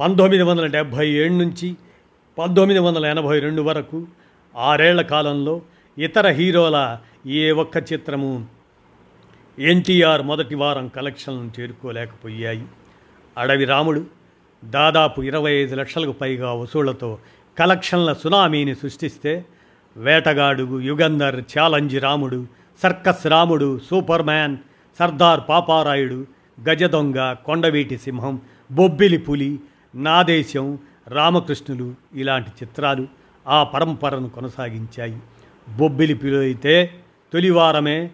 పంతొమ్మిది 0.00 0.42
వందల 0.42 0.66
డెబ్భై 0.66 1.08
ఏడు 1.08 1.32
నుంచి 1.32 1.76
పంతొమ్మిది 2.38 2.80
వందల 2.80 3.06
ఎనభై 3.06 3.38
రెండు 3.38 3.62
వరకు 3.62 4.06
ఆరేళ్ళ 4.56 5.02
కాలంలో 5.02 5.62
ఇతర 5.98 6.28
హీరోల 6.28 6.98
ఏ 7.26 7.50
ఒక్క 7.50 7.92
చిత్రము 7.92 8.46
ఎన్టీఆర్ 9.58 10.22
మొదటి 10.22 10.54
వారం 10.54 10.88
కలెక్షన్లను 10.88 11.50
చేరుకోలేకపోయాయి. 11.60 12.64
అడవి 13.38 13.64
రాముడు 13.64 14.21
దాదాపు 14.64 15.22
ఇరవై 15.22 15.52
ఐదు 15.52 15.74
లక్షలకు 15.74 16.12
పైగా 16.12 16.52
వసూళ్ళతో 16.52 17.18
కలెక్షన్ల 17.58 18.12
సునామీని 18.12 18.74
సృష్టిస్తే 18.74 19.44
Vetagadu 19.96 20.80
Yugandhar 20.80 21.40
challenge 21.40 21.98
Ramudu 21.98 22.46
circus 22.82 23.26
Ramudu 23.26 23.80
superman 24.22 24.56
Sardar 24.98 25.40
Paparayudu 25.48 26.26
Gajadonga 26.68 27.32
Kondaveeti 27.32 27.98
Simham 27.98 28.40
Bobbili 28.72 29.18
Puli 29.18 29.60
నాదేశం 29.94 30.78
రామకృష్ణులు 31.08 31.94
ఇలాంటి 32.14 32.50
చిత్రాలు 32.50 33.06
ఆ 33.48 33.62
పరంపరను 33.62 34.28
కొనసాగించాయి. 34.28 35.18
బొబ్బిలి 35.76 36.14
పులి 36.14 36.36
అయితే 36.36 36.90
తొలివారమే 37.32 38.10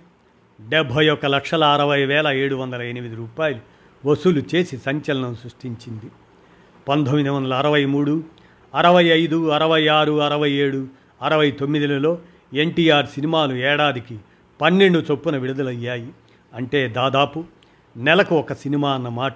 డెబ్భై 0.61 1.09
ఒక్క 1.09 1.27
లక్షల 1.27 1.65
అరవై 1.65 2.05
వేల 2.05 2.29
ఏడు 2.29 2.55
వందల 2.55 2.83
ఎనిమిది 2.83 3.15
రూపాయలు 3.15 3.61
వసూలు 4.07 4.43
చేసి 4.55 4.77
సంచలనం 4.77 5.35
సృష్టించింది. 5.35 6.11
పంతొమ్మిది 6.89 7.29
వందల 7.29 7.55
అరవై 7.55 7.85
మూడు 7.85 8.25
అరవై 8.75 9.05
ఐదు 9.05 9.49
అరవై 9.49 9.87
ఆరు 9.87 10.21
అరవై 10.23 10.51
ఏడు 10.51 10.87
అరవై 11.23 11.51
తొమ్మిదిలలో 11.51 12.19
ఎన్టీఆర్ 12.55 13.07
సినిమాలు 13.07 13.55
ఏడాదికి 13.55 14.19
పన్నెండు 14.61 14.99
చొప్పున 14.99 15.37
విడుదలయ్యాయి. 15.37 16.09
అంటే 16.55 16.89
దాదాపు 16.89 17.45
నెలకు 17.97 18.35
ఒక 18.35 18.53
సినిమా 18.53 18.91
అన్నమాట 18.95 19.35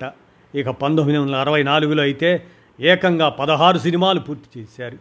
ఇక 0.55 0.69
పంతొమ్మిది 0.69 1.19
వందల 1.19 1.35
అరవై 1.35 1.63
నాలుగులో 1.63 2.03
అయితే 2.03 2.45
ఏకంగా 2.81 3.29
పదహారు 3.29 3.79
సినిమాలు 3.79 4.21
పూర్తి 4.21 4.61
చేశారు. 4.61 4.99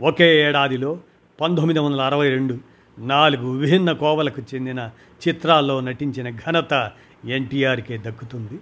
ఒకే 0.00 0.48
ఏడాదిలో 0.48 0.98
పంతొమ్మిది 1.40 1.80
వందల 1.80 2.00
అరవై 2.00 2.28
రెండు 2.28 2.58
నాలుగు 2.98 3.50
విభిన్న 3.50 3.92
కోవలకు 3.92 4.42
చెందిన 4.54 4.90
చిత్రాల్లో 5.28 5.80
నటించిన 5.80 6.30
ఘనత 6.30 6.90
ఎన్టీఆర్కే 7.24 7.98
దక్కుతుంది. 7.98 8.58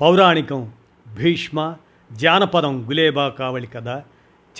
పౌరాణికం 0.00 0.72
భీష్మ 1.14 1.74
జానపదం 2.12 2.88
గులేబా 2.88 3.28
కావళి 3.28 3.66
కథ 3.66 3.88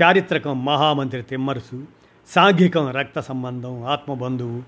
చారిత్రకం 0.03 0.65
మహామంత్రి 0.65 1.23
తిమ్మరుసు 1.23 1.87
సాంఘికం 2.27 2.91
రక్త 2.91 3.21
సంబంధం 3.21 3.85
ఆత్మబంధువు 3.85 4.63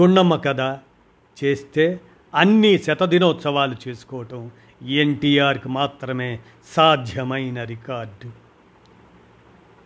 గుండమ్మ 0.00 0.36
కథ 0.36 0.60
చేస్తే 1.44 2.00
అన్ని 2.34 2.78
శతదినోత్సవాలు 2.78 3.76
చేసుకోవటం 3.88 4.50
ఎన్టీఆర్కి 4.86 5.68
మాత్రమే 5.68 6.40
సాధ్యమైన 6.76 7.64
రికార్డు. 7.64 8.30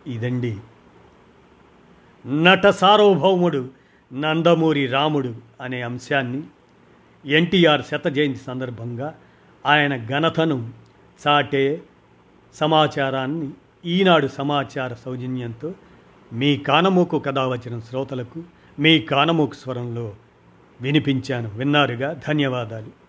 ఇదండి. 0.09 0.57
నట 2.27 2.67
సార్వభౌముడు 2.67 3.69
నందమూరి 4.13 4.87
రాముడు 4.87 5.35
అనే 5.61 5.81
అంశాన్ని 5.81 6.43
ఎన్టీఆర్ 7.25 7.81
శత 7.81 8.07
జయంతి 8.07 8.39
సందర్భంగా 8.47 9.15
ఆయన 9.65 10.05
ఘనతను 10.05 10.69
చాటే 11.27 11.81
సమాచారాన్ని 12.55 13.49
ఈనాడు 13.85 14.27
సమాచార 14.27 14.93
సౌజన్యంతో 14.93 15.73
మీ 16.33 16.57
కానమూకు 16.57 17.19
కథ 17.19 17.39
వచ్చిన 17.39 17.79
శ్రోతలకు 17.79 18.43
మీ 18.79 18.99
కానమూకు 18.99 19.53
స్వరంలో 19.53 20.13
వినిపించాను. 20.81 21.49
విన్నారుగా? 21.55 22.21
ధన్యవాదాలు. 22.27 23.02